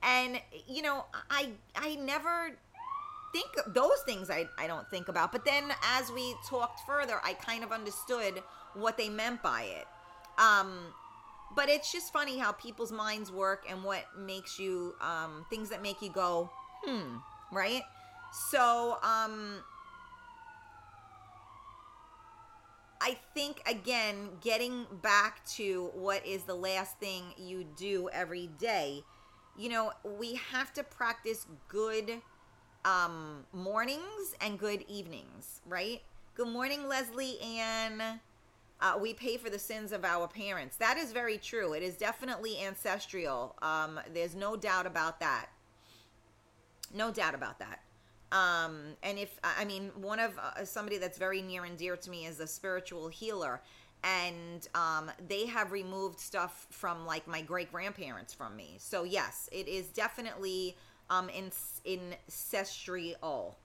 And, 0.01 0.39
you 0.67 0.81
know, 0.81 1.05
I 1.29 1.49
I 1.75 1.95
never 1.95 2.51
think 3.33 3.47
those 3.73 3.99
things 4.05 4.29
I, 4.29 4.47
I 4.57 4.67
don't 4.67 4.87
think 4.89 5.09
about. 5.09 5.31
But 5.31 5.43
then 5.43 5.65
as 5.83 6.11
we 6.11 6.35
talked 6.47 6.81
further, 6.87 7.19
I 7.23 7.33
kind 7.33 7.63
of 7.63 7.71
understood 7.71 8.41
what 8.75 8.97
they 8.97 9.09
meant 9.09 9.43
by 9.43 9.63
it. 9.63 9.87
Um, 10.37 10.93
but 11.55 11.69
it's 11.69 11.91
just 11.91 12.13
funny 12.13 12.37
how 12.37 12.53
people's 12.53 12.91
minds 12.91 13.31
work 13.31 13.65
and 13.69 13.83
what 13.83 14.05
makes 14.17 14.59
you 14.59 14.95
um, 15.01 15.45
things 15.49 15.69
that 15.69 15.81
make 15.81 16.01
you 16.01 16.09
go, 16.09 16.49
hmm, 16.83 17.17
right? 17.51 17.83
So, 18.49 18.97
um, 19.03 19.63
I 23.01 23.17
think 23.33 23.61
again, 23.67 24.29
getting 24.41 24.85
back 25.01 25.45
to 25.55 25.91
what 25.93 26.25
is 26.25 26.43
the 26.43 26.55
last 26.55 26.97
thing 26.99 27.25
you 27.37 27.65
do 27.75 28.09
every 28.13 28.47
day, 28.57 29.03
you 29.57 29.69
know, 29.69 29.91
we 30.03 30.35
have 30.51 30.73
to 30.73 30.83
practice 30.83 31.45
good 31.67 32.21
um, 32.85 33.45
mornings 33.53 34.35
and 34.41 34.59
good 34.59 34.83
evenings, 34.87 35.61
right? 35.67 36.01
Good 36.35 36.47
morning, 36.47 36.87
Leslie 36.87 37.39
Ann. 37.41 38.19
Uh, 38.81 38.97
we 38.99 39.13
pay 39.13 39.37
for 39.37 39.49
the 39.49 39.59
sins 39.59 39.91
of 39.91 40.03
our 40.03 40.27
parents. 40.27 40.75
That 40.77 40.97
is 40.97 41.11
very 41.13 41.37
true. 41.37 41.73
It 41.73 41.83
is 41.83 41.95
definitely 41.95 42.61
ancestral. 42.61 43.55
Um, 43.61 43.99
there's 44.13 44.35
no 44.35 44.57
doubt 44.57 44.85
about 44.85 45.19
that. 45.21 45.47
No 46.93 47.11
doubt 47.11 47.35
about 47.35 47.59
that. 47.59 47.79
Um, 48.31 48.97
and 49.03 49.19
if 49.19 49.39
I 49.43 49.63
mean 49.63 49.91
one 49.95 50.19
of 50.19 50.31
uh, 50.39 50.65
somebody 50.65 50.97
that's 50.97 51.17
very 51.19 51.41
near 51.41 51.65
and 51.65 51.77
dear 51.77 51.95
to 51.95 52.09
me 52.09 52.25
is 52.25 52.39
a 52.39 52.47
spiritual 52.47 53.07
healer, 53.07 53.61
and 54.03 54.67
um, 54.75 55.11
they 55.27 55.45
have 55.45 55.71
removed 55.71 56.19
stuff 56.19 56.67
from 56.71 57.05
like 57.05 57.27
my 57.27 57.41
great 57.41 57.71
grandparents 57.71 58.33
from 58.33 58.55
me. 58.55 58.75
So 58.79 59.03
yes, 59.03 59.49
it 59.51 59.67
is 59.67 59.87
definitely 59.87 60.75
um, 61.09 61.29
in, 61.29 61.51
ancestral, 61.85 63.57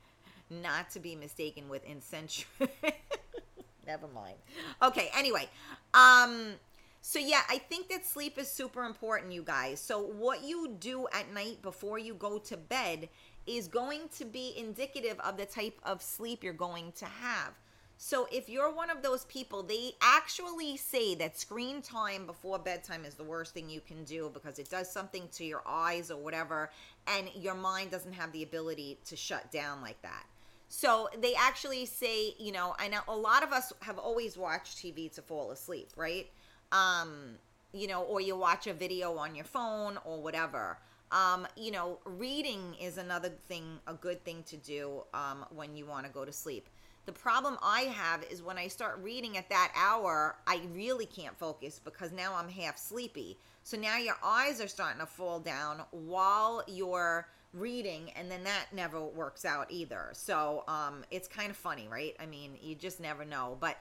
not 0.50 0.90
to 0.90 1.00
be 1.00 1.14
mistaken 1.14 1.68
with 1.68 1.82
incensual. 1.86 2.68
Never 3.86 4.08
mind. 4.08 4.36
Okay. 4.82 5.10
Anyway, 5.16 5.48
um, 5.94 6.52
so 7.00 7.18
yeah, 7.18 7.40
I 7.48 7.58
think 7.58 7.88
that 7.88 8.04
sleep 8.04 8.38
is 8.38 8.50
super 8.50 8.84
important, 8.84 9.32
you 9.32 9.42
guys. 9.42 9.80
So 9.80 10.00
what 10.00 10.44
you 10.44 10.76
do 10.78 11.06
at 11.12 11.32
night 11.32 11.62
before 11.62 11.98
you 11.98 12.14
go 12.14 12.38
to 12.38 12.56
bed 12.56 13.08
is 13.46 13.66
going 13.66 14.10
to 14.18 14.26
be 14.26 14.52
indicative 14.58 15.18
of 15.20 15.38
the 15.38 15.46
type 15.46 15.78
of 15.84 16.02
sleep 16.02 16.44
you're 16.44 16.52
going 16.52 16.92
to 16.96 17.06
have. 17.06 17.54
So 18.00 18.28
if 18.30 18.48
you're 18.48 18.72
one 18.72 18.90
of 18.90 19.02
those 19.02 19.24
people, 19.24 19.64
they 19.64 19.90
actually 20.00 20.76
say 20.76 21.16
that 21.16 21.36
screen 21.36 21.82
time 21.82 22.26
before 22.26 22.56
bedtime 22.56 23.04
is 23.04 23.14
the 23.14 23.24
worst 23.24 23.52
thing 23.52 23.68
you 23.68 23.80
can 23.80 24.04
do 24.04 24.30
because 24.32 24.60
it 24.60 24.70
does 24.70 24.88
something 24.88 25.28
to 25.32 25.44
your 25.44 25.62
eyes 25.66 26.08
or 26.08 26.16
whatever, 26.16 26.70
and 27.08 27.28
your 27.34 27.56
mind 27.56 27.90
doesn't 27.90 28.12
have 28.12 28.30
the 28.30 28.44
ability 28.44 28.98
to 29.06 29.16
shut 29.16 29.50
down 29.50 29.82
like 29.82 30.00
that. 30.02 30.24
So 30.68 31.08
they 31.20 31.34
actually 31.34 31.86
say, 31.86 32.34
you 32.38 32.52
know, 32.52 32.76
I 32.78 32.86
know 32.86 33.00
a 33.08 33.16
lot 33.16 33.42
of 33.42 33.52
us 33.52 33.72
have 33.80 33.98
always 33.98 34.38
watched 34.38 34.78
TV 34.78 35.12
to 35.14 35.22
fall 35.22 35.50
asleep, 35.50 35.88
right? 35.96 36.28
Um, 36.70 37.34
you 37.72 37.88
know, 37.88 38.02
or 38.02 38.20
you 38.20 38.36
watch 38.36 38.68
a 38.68 38.74
video 38.74 39.16
on 39.16 39.34
your 39.34 39.44
phone 39.44 39.98
or 40.04 40.22
whatever. 40.22 40.78
Um, 41.10 41.48
you 41.56 41.72
know, 41.72 41.98
reading 42.04 42.76
is 42.80 42.96
another 42.96 43.30
thing, 43.48 43.80
a 43.88 43.94
good 43.94 44.24
thing 44.24 44.44
to 44.44 44.56
do 44.56 45.02
um, 45.14 45.44
when 45.52 45.74
you 45.74 45.84
want 45.84 46.06
to 46.06 46.12
go 46.12 46.24
to 46.24 46.32
sleep. 46.32 46.68
The 47.08 47.14
problem 47.14 47.56
I 47.62 47.84
have 47.84 48.22
is 48.24 48.42
when 48.42 48.58
I 48.58 48.68
start 48.68 49.00
reading 49.02 49.38
at 49.38 49.48
that 49.48 49.72
hour, 49.74 50.36
I 50.46 50.60
really 50.74 51.06
can't 51.06 51.34
focus 51.38 51.80
because 51.82 52.12
now 52.12 52.34
I'm 52.34 52.50
half 52.50 52.76
sleepy. 52.76 53.38
So 53.62 53.78
now 53.78 53.96
your 53.96 54.18
eyes 54.22 54.60
are 54.60 54.68
starting 54.68 55.00
to 55.00 55.06
fall 55.06 55.40
down 55.40 55.84
while 55.90 56.62
you're 56.66 57.26
reading, 57.54 58.10
and 58.14 58.30
then 58.30 58.44
that 58.44 58.66
never 58.74 59.00
works 59.02 59.46
out 59.46 59.68
either. 59.70 60.10
So 60.12 60.64
um, 60.68 61.02
it's 61.10 61.28
kind 61.28 61.48
of 61.48 61.56
funny, 61.56 61.88
right? 61.90 62.14
I 62.20 62.26
mean, 62.26 62.58
you 62.60 62.74
just 62.74 63.00
never 63.00 63.24
know. 63.24 63.56
But 63.58 63.78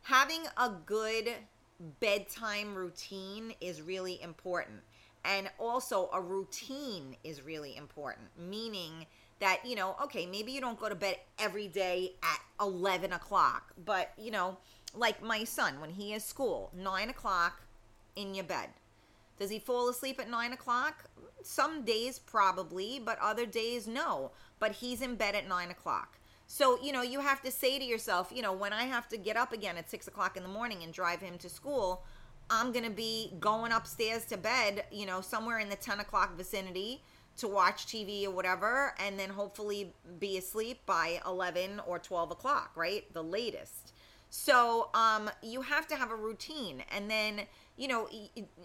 having 0.00 0.40
a 0.56 0.70
good 0.86 1.34
bedtime 2.00 2.74
routine 2.74 3.52
is 3.60 3.82
really 3.82 4.22
important 4.22 4.80
and 5.24 5.50
also, 5.58 6.08
a 6.12 6.20
routine 6.20 7.16
is 7.24 7.42
really 7.42 7.76
important, 7.76 8.28
meaning 8.38 9.06
that, 9.40 9.60
you 9.64 9.74
know, 9.74 9.96
okay, 10.04 10.26
maybe 10.26 10.52
you 10.52 10.60
don't 10.60 10.78
go 10.78 10.88
to 10.88 10.94
bed 10.94 11.16
every 11.38 11.68
day 11.68 12.12
at 12.22 12.40
11 12.60 13.12
o'clock, 13.12 13.72
but, 13.84 14.12
you 14.18 14.30
know, 14.30 14.58
like 14.94 15.22
my 15.22 15.44
son, 15.44 15.80
when 15.80 15.90
he 15.90 16.12
is 16.12 16.24
school, 16.24 16.70
nine 16.76 17.10
o'clock 17.10 17.62
in 18.16 18.34
your 18.34 18.44
bed. 18.44 18.68
Does 19.38 19.50
he 19.50 19.58
fall 19.58 19.88
asleep 19.88 20.20
at 20.20 20.28
nine 20.28 20.52
o'clock? 20.52 21.04
Some 21.42 21.82
days 21.82 22.18
probably, 22.18 23.00
but 23.02 23.18
other 23.20 23.46
days 23.46 23.86
no. 23.86 24.32
But 24.58 24.72
he's 24.72 25.00
in 25.00 25.14
bed 25.14 25.34
at 25.34 25.48
nine 25.48 25.70
o'clock. 25.70 26.18
So, 26.46 26.78
you 26.82 26.92
know, 26.92 27.02
you 27.02 27.20
have 27.20 27.40
to 27.42 27.50
say 27.50 27.78
to 27.78 27.84
yourself, 27.84 28.32
you 28.34 28.42
know, 28.42 28.52
when 28.52 28.72
I 28.72 28.82
have 28.82 29.08
to 29.10 29.16
get 29.16 29.36
up 29.36 29.52
again 29.52 29.78
at 29.78 29.88
six 29.88 30.08
o'clock 30.08 30.36
in 30.36 30.42
the 30.42 30.48
morning 30.48 30.82
and 30.82 30.92
drive 30.92 31.20
him 31.20 31.38
to 31.38 31.48
school, 31.48 32.04
I'm 32.50 32.72
going 32.72 32.84
to 32.84 32.90
be 32.90 33.32
going 33.38 33.70
upstairs 33.70 34.24
to 34.26 34.36
bed, 34.36 34.84
you 34.90 35.06
know, 35.06 35.20
somewhere 35.20 35.60
in 35.60 35.68
the 35.68 35.76
10 35.76 36.00
o'clock 36.00 36.36
vicinity 36.36 37.00
to 37.38 37.48
watch 37.48 37.86
TV 37.86 38.26
or 38.26 38.30
whatever, 38.30 38.94
and 38.98 39.18
then 39.18 39.30
hopefully 39.30 39.92
be 40.18 40.36
asleep 40.36 40.80
by 40.86 41.20
11 41.26 41.80
or 41.86 41.98
12 41.98 42.32
o'clock, 42.32 42.72
right? 42.76 43.12
The 43.12 43.22
latest. 43.22 43.92
So, 44.30 44.90
um, 44.94 45.28
you 45.42 45.60
have 45.62 45.88
to 45.88 45.96
have 45.96 46.12
a 46.12 46.14
routine. 46.14 46.84
And 46.94 47.10
then, 47.10 47.42
you 47.76 47.88
know, 47.88 48.08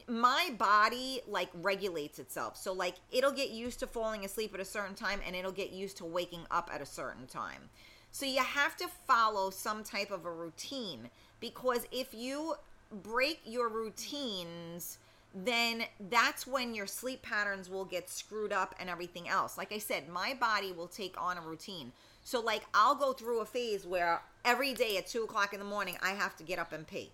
my 0.07 0.51
body 0.57 1.21
like 1.27 1.49
regulates 1.55 2.19
itself. 2.19 2.55
So, 2.55 2.71
like, 2.71 2.95
it'll 3.11 3.31
get 3.31 3.49
used 3.49 3.79
to 3.79 3.87
falling 3.87 4.23
asleep 4.23 4.53
at 4.53 4.59
a 4.59 4.65
certain 4.65 4.95
time 4.95 5.21
and 5.25 5.35
it'll 5.35 5.51
get 5.51 5.71
used 5.71 5.97
to 5.97 6.05
waking 6.05 6.45
up 6.51 6.69
at 6.71 6.81
a 6.81 6.85
certain 6.85 7.25
time. 7.25 7.69
So, 8.11 8.27
you 8.27 8.43
have 8.43 8.77
to 8.77 8.87
follow 9.07 9.49
some 9.49 9.83
type 9.83 10.11
of 10.11 10.25
a 10.25 10.31
routine 10.31 11.09
because 11.39 11.87
if 11.91 12.13
you 12.13 12.55
break 12.91 13.41
your 13.43 13.67
routines, 13.69 14.99
then 15.35 15.83
that's 16.09 16.47
when 16.47 16.73
your 16.73 16.87
sleep 16.87 17.21
patterns 17.21 17.69
will 17.69 17.83
get 17.83 18.09
screwed 18.09 18.53
up 18.53 18.73
and 18.79 18.89
everything 18.89 19.27
else. 19.27 19.57
Like 19.57 19.73
I 19.73 19.79
said, 19.79 20.07
my 20.07 20.33
body 20.39 20.71
will 20.71 20.87
take 20.87 21.19
on 21.21 21.37
a 21.37 21.41
routine. 21.41 21.91
So, 22.23 22.39
like, 22.39 22.63
I'll 22.73 22.95
go 22.95 23.11
through 23.11 23.41
a 23.41 23.45
phase 23.45 23.85
where 23.85 24.21
every 24.45 24.73
day 24.73 24.97
at 24.97 25.07
two 25.07 25.23
o'clock 25.23 25.53
in 25.53 25.59
the 25.59 25.65
morning, 25.65 25.97
I 26.01 26.11
have 26.11 26.37
to 26.37 26.43
get 26.43 26.57
up 26.57 26.71
and 26.71 26.87
pee. 26.87 27.11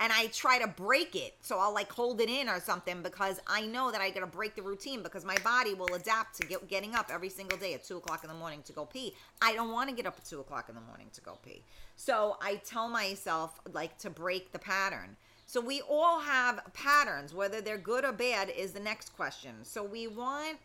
And 0.00 0.12
I 0.12 0.26
try 0.28 0.58
to 0.58 0.66
break 0.66 1.14
it. 1.14 1.36
So 1.42 1.60
I'll 1.60 1.72
like 1.72 1.92
hold 1.92 2.20
it 2.20 2.28
in 2.28 2.48
or 2.48 2.58
something 2.58 3.02
because 3.02 3.38
I 3.46 3.66
know 3.66 3.92
that 3.92 4.00
I 4.00 4.10
gotta 4.10 4.26
break 4.26 4.56
the 4.56 4.62
routine 4.62 5.00
because 5.00 5.24
my 5.24 5.36
body 5.44 5.74
will 5.74 5.94
adapt 5.94 6.40
to 6.40 6.46
get, 6.48 6.66
getting 6.66 6.96
up 6.96 7.08
every 7.12 7.28
single 7.28 7.56
day 7.56 7.74
at 7.74 7.84
two 7.84 7.98
o'clock 7.98 8.24
in 8.24 8.28
the 8.28 8.34
morning 8.34 8.62
to 8.64 8.72
go 8.72 8.84
pee. 8.84 9.14
I 9.40 9.54
don't 9.54 9.70
wanna 9.70 9.92
get 9.92 10.06
up 10.06 10.16
at 10.18 10.24
two 10.24 10.40
o'clock 10.40 10.68
in 10.68 10.74
the 10.74 10.80
morning 10.80 11.06
to 11.12 11.20
go 11.20 11.38
pee. 11.44 11.62
So 11.94 12.36
I 12.42 12.56
tell 12.56 12.88
myself 12.88 13.60
like 13.72 13.96
to 13.98 14.10
break 14.10 14.50
the 14.50 14.58
pattern. 14.58 15.16
So 15.52 15.60
we 15.60 15.82
all 15.82 16.18
have 16.18 16.62
patterns, 16.72 17.34
whether 17.34 17.60
they're 17.60 17.76
good 17.76 18.06
or 18.06 18.12
bad 18.12 18.48
is 18.48 18.72
the 18.72 18.80
next 18.80 19.14
question. 19.14 19.52
So 19.64 19.84
we 19.84 20.06
want 20.06 20.56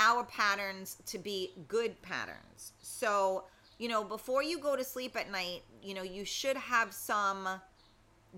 our 0.00 0.24
patterns 0.24 0.96
to 1.06 1.18
be 1.18 1.52
good 1.68 2.02
patterns. 2.02 2.72
So, 2.80 3.44
you 3.78 3.88
know, 3.88 4.02
before 4.02 4.42
you 4.42 4.58
go 4.58 4.74
to 4.74 4.82
sleep 4.82 5.14
at 5.14 5.30
night, 5.30 5.62
you 5.80 5.94
know, 5.94 6.02
you 6.02 6.24
should 6.24 6.56
have 6.56 6.92
some 6.92 7.46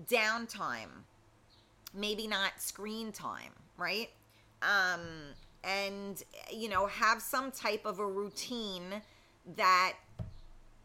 downtime. 0.07 1.01
Maybe 1.95 2.27
not 2.27 2.51
screen 2.61 3.11
time, 3.11 3.53
right? 3.75 4.11
Um 4.61 5.33
and 5.63 6.21
you 6.51 6.69
know, 6.69 6.85
have 6.85 7.23
some 7.23 7.49
type 7.49 7.87
of 7.87 7.97
a 7.97 8.05
routine 8.05 9.01
that 9.55 9.93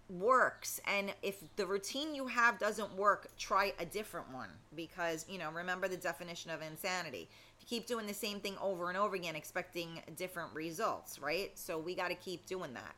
works. 0.09 0.80
And 0.86 1.12
if 1.22 1.36
the 1.57 1.66
routine 1.66 2.14
you 2.14 2.26
have 2.26 2.59
doesn't 2.59 2.94
work 2.96 3.28
try 3.38 3.72
a 3.78 3.84
different 3.84 4.32
one. 4.32 4.48
Because 4.74 5.24
you 5.28 5.38
know 5.38 5.50
remember 5.50 5.88
the 5.88 5.96
definition 5.96 6.50
of 6.50 6.62
insanity. 6.62 7.28
If 7.57 7.62
you 7.62 7.78
keep 7.78 7.86
doing 7.86 8.07
the 8.07 8.14
same 8.14 8.40
thing 8.40 8.57
over 8.61 8.88
and 8.88 8.98
over 8.98 9.16
again 9.16 9.36
expecting 9.36 10.03
different 10.16 10.53
results 10.55 11.18
right? 11.18 11.50
So 11.59 11.78
we 11.78 11.94
got 11.94 12.09
to 12.09 12.14
keep 12.14 12.46
doing 12.46 12.74
that. 12.74 12.94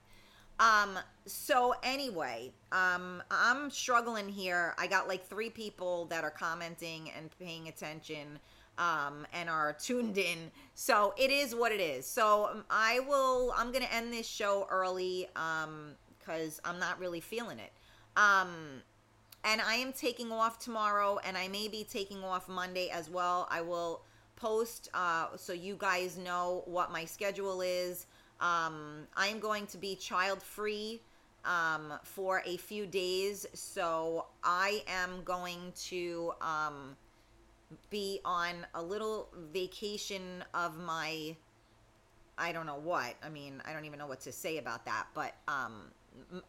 Um 0.60 0.98
so 1.26 1.74
anyway 1.82 2.52
um 2.72 3.22
i'm 3.30 3.70
struggling 3.70 4.28
here. 4.28 4.74
I 4.78 4.86
got 4.86 5.08
like 5.08 5.26
three 5.26 5.50
people 5.50 6.06
that 6.06 6.24
are 6.24 6.30
commenting 6.30 7.10
and 7.16 7.30
paying 7.38 7.68
attention 7.68 8.38
um 8.78 9.26
and 9.32 9.48
are 9.48 9.72
tuned 9.80 10.18
in. 10.18 10.50
So 10.74 11.14
it 11.16 11.30
is 11.30 11.54
what 11.54 11.72
it 11.72 11.80
is. 11.80 12.06
So 12.06 12.48
um, 12.52 12.64
i 12.70 13.00
will 13.00 13.52
i'm 13.56 13.72
gonna 13.72 13.88
end 13.92 14.12
this 14.12 14.28
show 14.28 14.66
early. 14.70 15.28
Um 15.36 15.96
because 16.24 16.60
I'm 16.64 16.78
not 16.78 16.98
really 16.98 17.20
feeling 17.20 17.58
it. 17.58 17.72
Um, 18.16 18.82
and 19.44 19.60
I 19.60 19.74
am 19.74 19.92
taking 19.92 20.32
off 20.32 20.58
tomorrow, 20.58 21.18
and 21.24 21.36
I 21.36 21.48
may 21.48 21.68
be 21.68 21.84
taking 21.84 22.24
off 22.24 22.48
Monday 22.48 22.88
as 22.90 23.10
well. 23.10 23.46
I 23.50 23.60
will 23.60 24.02
post 24.36 24.88
uh, 24.94 25.28
so 25.36 25.52
you 25.52 25.76
guys 25.78 26.16
know 26.16 26.62
what 26.66 26.90
my 26.90 27.04
schedule 27.04 27.60
is. 27.60 28.06
Um, 28.40 29.06
I 29.16 29.28
am 29.28 29.40
going 29.40 29.66
to 29.68 29.78
be 29.78 29.96
child 29.96 30.42
free 30.42 31.00
um, 31.44 31.92
for 32.02 32.42
a 32.46 32.56
few 32.56 32.86
days, 32.86 33.46
so 33.52 34.26
I 34.42 34.82
am 34.88 35.22
going 35.24 35.72
to 35.86 36.32
um, 36.40 36.96
be 37.90 38.20
on 38.24 38.66
a 38.74 38.82
little 38.82 39.28
vacation 39.52 40.44
of 40.54 40.78
my 40.78 41.36
I 42.36 42.50
don't 42.50 42.66
know 42.66 42.80
what. 42.82 43.14
I 43.22 43.28
mean, 43.28 43.62
I 43.64 43.72
don't 43.72 43.84
even 43.84 43.98
know 43.98 44.08
what 44.08 44.20
to 44.22 44.32
say 44.32 44.58
about 44.58 44.84
that, 44.86 45.06
but 45.14 45.34
um 45.46 45.90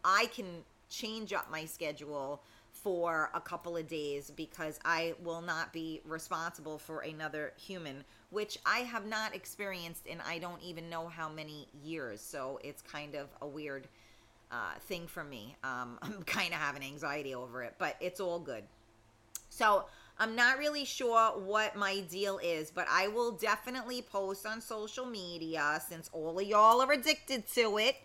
I 0.04 0.26
can 0.26 0.64
change 0.88 1.32
up 1.32 1.50
my 1.50 1.64
schedule 1.64 2.42
for 2.72 3.30
a 3.34 3.40
couple 3.40 3.76
of 3.76 3.88
days 3.88 4.30
because 4.30 4.78
I 4.84 5.14
will 5.24 5.40
not 5.40 5.72
be 5.72 6.00
responsible 6.04 6.78
for 6.78 7.00
another 7.00 7.52
human, 7.56 8.04
which 8.30 8.58
I 8.66 8.80
have 8.80 9.06
not 9.06 9.34
experienced 9.34 10.06
in 10.06 10.20
I 10.20 10.38
don't 10.38 10.62
even 10.62 10.88
know 10.88 11.08
how 11.08 11.28
many 11.28 11.68
years. 11.82 12.20
So 12.20 12.60
it's 12.62 12.82
kind 12.82 13.14
of 13.14 13.28
a 13.40 13.46
weird 13.46 13.88
uh, 14.52 14.74
thing 14.80 15.06
for 15.06 15.24
me. 15.24 15.56
Um, 15.64 15.98
I'm 16.02 16.22
kind 16.24 16.52
of 16.52 16.60
having 16.60 16.82
anxiety 16.82 17.34
over 17.34 17.62
it, 17.62 17.74
but 17.78 17.96
it's 18.00 18.20
all 18.20 18.38
good. 18.38 18.64
So 19.48 19.86
I'm 20.18 20.36
not 20.36 20.58
really 20.58 20.84
sure 20.84 21.32
what 21.38 21.76
my 21.76 22.00
deal 22.00 22.38
is, 22.42 22.70
but 22.70 22.86
I 22.90 23.08
will 23.08 23.32
definitely 23.32 24.02
post 24.02 24.46
on 24.46 24.60
social 24.60 25.06
media 25.06 25.80
since 25.88 26.08
all 26.12 26.38
of 26.38 26.46
y'all 26.46 26.80
are 26.80 26.92
addicted 26.92 27.46
to 27.54 27.78
it. 27.78 27.96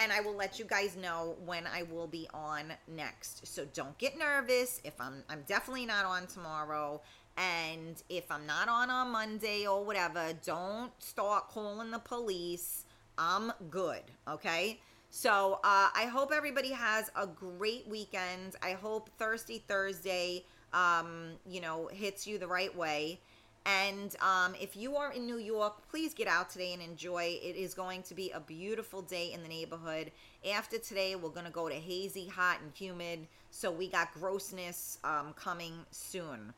And 0.00 0.12
I 0.12 0.20
will 0.20 0.34
let 0.34 0.58
you 0.58 0.64
guys 0.64 0.96
know 0.96 1.36
when 1.44 1.66
I 1.66 1.82
will 1.82 2.06
be 2.06 2.26
on 2.32 2.72
next. 2.88 3.46
So 3.46 3.66
don't 3.74 3.96
get 3.98 4.18
nervous. 4.18 4.80
If 4.82 4.98
I'm 4.98 5.22
I'm 5.28 5.44
definitely 5.46 5.86
not 5.86 6.04
on 6.04 6.26
tomorrow. 6.26 7.02
And 7.36 8.02
if 8.08 8.30
I'm 8.30 8.46
not 8.46 8.68
on 8.68 8.90
on 8.90 9.10
Monday 9.10 9.66
or 9.66 9.84
whatever, 9.84 10.32
don't 10.44 10.90
start 11.02 11.48
calling 11.48 11.90
the 11.90 11.98
police. 11.98 12.84
I'm 13.18 13.52
good, 13.70 14.02
okay? 14.26 14.80
So 15.10 15.60
uh, 15.64 15.88
I 15.94 16.08
hope 16.10 16.32
everybody 16.34 16.70
has 16.72 17.10
a 17.16 17.26
great 17.26 17.86
weekend. 17.88 18.56
I 18.62 18.72
hope 18.72 19.10
Thirsty 19.18 19.62
Thursday, 19.68 20.44
um, 20.72 21.32
you 21.46 21.60
know, 21.60 21.88
hits 21.92 22.26
you 22.26 22.38
the 22.38 22.46
right 22.46 22.74
way. 22.74 23.20
And 23.66 24.16
um, 24.20 24.54
if 24.60 24.76
you 24.76 24.96
are 24.96 25.12
in 25.12 25.26
New 25.26 25.38
York, 25.38 25.88
please 25.90 26.14
get 26.14 26.26
out 26.26 26.50
today 26.50 26.72
and 26.72 26.82
enjoy. 26.82 27.38
It 27.42 27.56
is 27.56 27.74
going 27.74 28.02
to 28.04 28.14
be 28.14 28.30
a 28.30 28.40
beautiful 28.40 29.02
day 29.02 29.32
in 29.32 29.42
the 29.42 29.48
neighborhood. 29.48 30.12
After 30.50 30.78
today, 30.78 31.14
we're 31.14 31.28
going 31.28 31.44
to 31.44 31.52
go 31.52 31.68
to 31.68 31.74
hazy, 31.74 32.26
hot, 32.26 32.58
and 32.62 32.72
humid. 32.74 33.26
So 33.50 33.70
we 33.70 33.88
got 33.88 34.14
grossness 34.14 34.98
um, 35.04 35.34
coming 35.34 35.74
soon. 35.90 36.54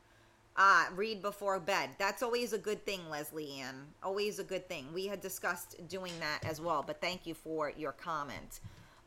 Ah, 0.55 0.89
read 0.95 1.21
before 1.21 1.59
bed. 1.59 1.89
That's 1.97 2.21
always 2.21 2.53
a 2.53 2.59
good 2.59 2.85
thing, 2.85 3.01
Leslie 3.09 3.59
Ann. 3.59 3.87
Always 4.03 4.39
a 4.39 4.43
good 4.43 4.69
thing. 4.69 4.85
We 4.93 5.07
had 5.07 5.19
discussed 5.19 5.75
doing 5.89 6.13
that 6.19 6.47
as 6.47 6.61
well, 6.61 6.83
but 6.85 7.01
thank 7.01 7.25
you 7.25 7.33
for 7.33 7.71
your 7.75 7.91
comment. 7.91 8.59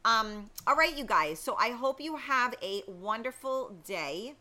Um, 0.05 0.51
all 0.67 0.75
right, 0.75 0.97
you 0.97 1.05
guys. 1.05 1.39
So 1.39 1.57
I 1.59 1.71
hope 1.71 2.01
you 2.01 2.17
have 2.17 2.55
a 2.63 2.83
wonderful 2.89 3.77
day. 3.87 4.35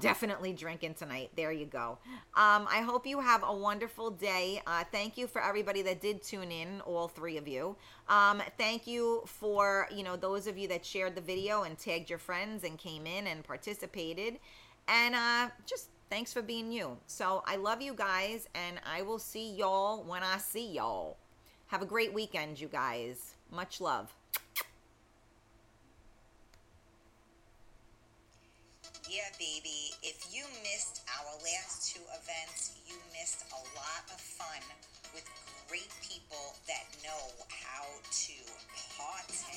Definitely 0.00 0.52
drinking 0.52 0.94
tonight. 0.94 1.30
There 1.36 1.52
you 1.52 1.66
go. 1.66 1.98
Um, 2.34 2.66
I 2.68 2.80
hope 2.84 3.06
you 3.06 3.20
have 3.20 3.44
a 3.46 3.54
wonderful 3.54 4.10
day. 4.10 4.60
Uh, 4.66 4.84
thank 4.90 5.16
you 5.16 5.26
for 5.26 5.42
everybody 5.42 5.82
that 5.82 6.00
did 6.00 6.22
tune 6.22 6.50
in, 6.50 6.80
all 6.80 7.08
three 7.08 7.36
of 7.36 7.46
you. 7.46 7.76
Um, 8.08 8.42
thank 8.58 8.86
you 8.86 9.22
for 9.26 9.86
you 9.94 10.02
know 10.02 10.16
those 10.16 10.46
of 10.46 10.58
you 10.58 10.66
that 10.68 10.84
shared 10.84 11.14
the 11.14 11.20
video 11.20 11.62
and 11.62 11.78
tagged 11.78 12.10
your 12.10 12.18
friends 12.18 12.64
and 12.64 12.78
came 12.78 13.06
in 13.06 13.26
and 13.26 13.44
participated. 13.44 14.38
And 14.88 15.14
uh, 15.14 15.50
just 15.66 15.90
thanks 16.10 16.32
for 16.32 16.42
being 16.42 16.72
you. 16.72 16.98
So 17.06 17.44
I 17.46 17.56
love 17.56 17.80
you 17.80 17.94
guys, 17.94 18.48
and 18.54 18.80
I 18.84 19.02
will 19.02 19.18
see 19.18 19.54
y'all 19.54 20.02
when 20.02 20.22
I 20.22 20.38
see 20.38 20.72
y'all. 20.72 21.18
Have 21.68 21.82
a 21.82 21.86
great 21.86 22.12
weekend, 22.12 22.60
you 22.60 22.68
guys. 22.68 23.34
Much 23.50 23.80
love. 23.80 24.12
Yeah, 29.12 29.28
baby. 29.38 29.92
If 30.02 30.24
you 30.32 30.40
missed 30.62 31.02
our 31.20 31.36
last 31.44 31.92
two 31.92 32.00
events, 32.16 32.72
you 32.88 32.96
missed 33.12 33.44
a 33.52 33.60
lot 33.76 34.08
of 34.08 34.18
fun 34.18 34.62
with 35.12 35.28
great 35.68 35.92
people 36.00 36.56
that 36.66 36.88
know 37.04 37.28
how 37.50 37.84
to 38.08 38.32
party. 38.96 39.52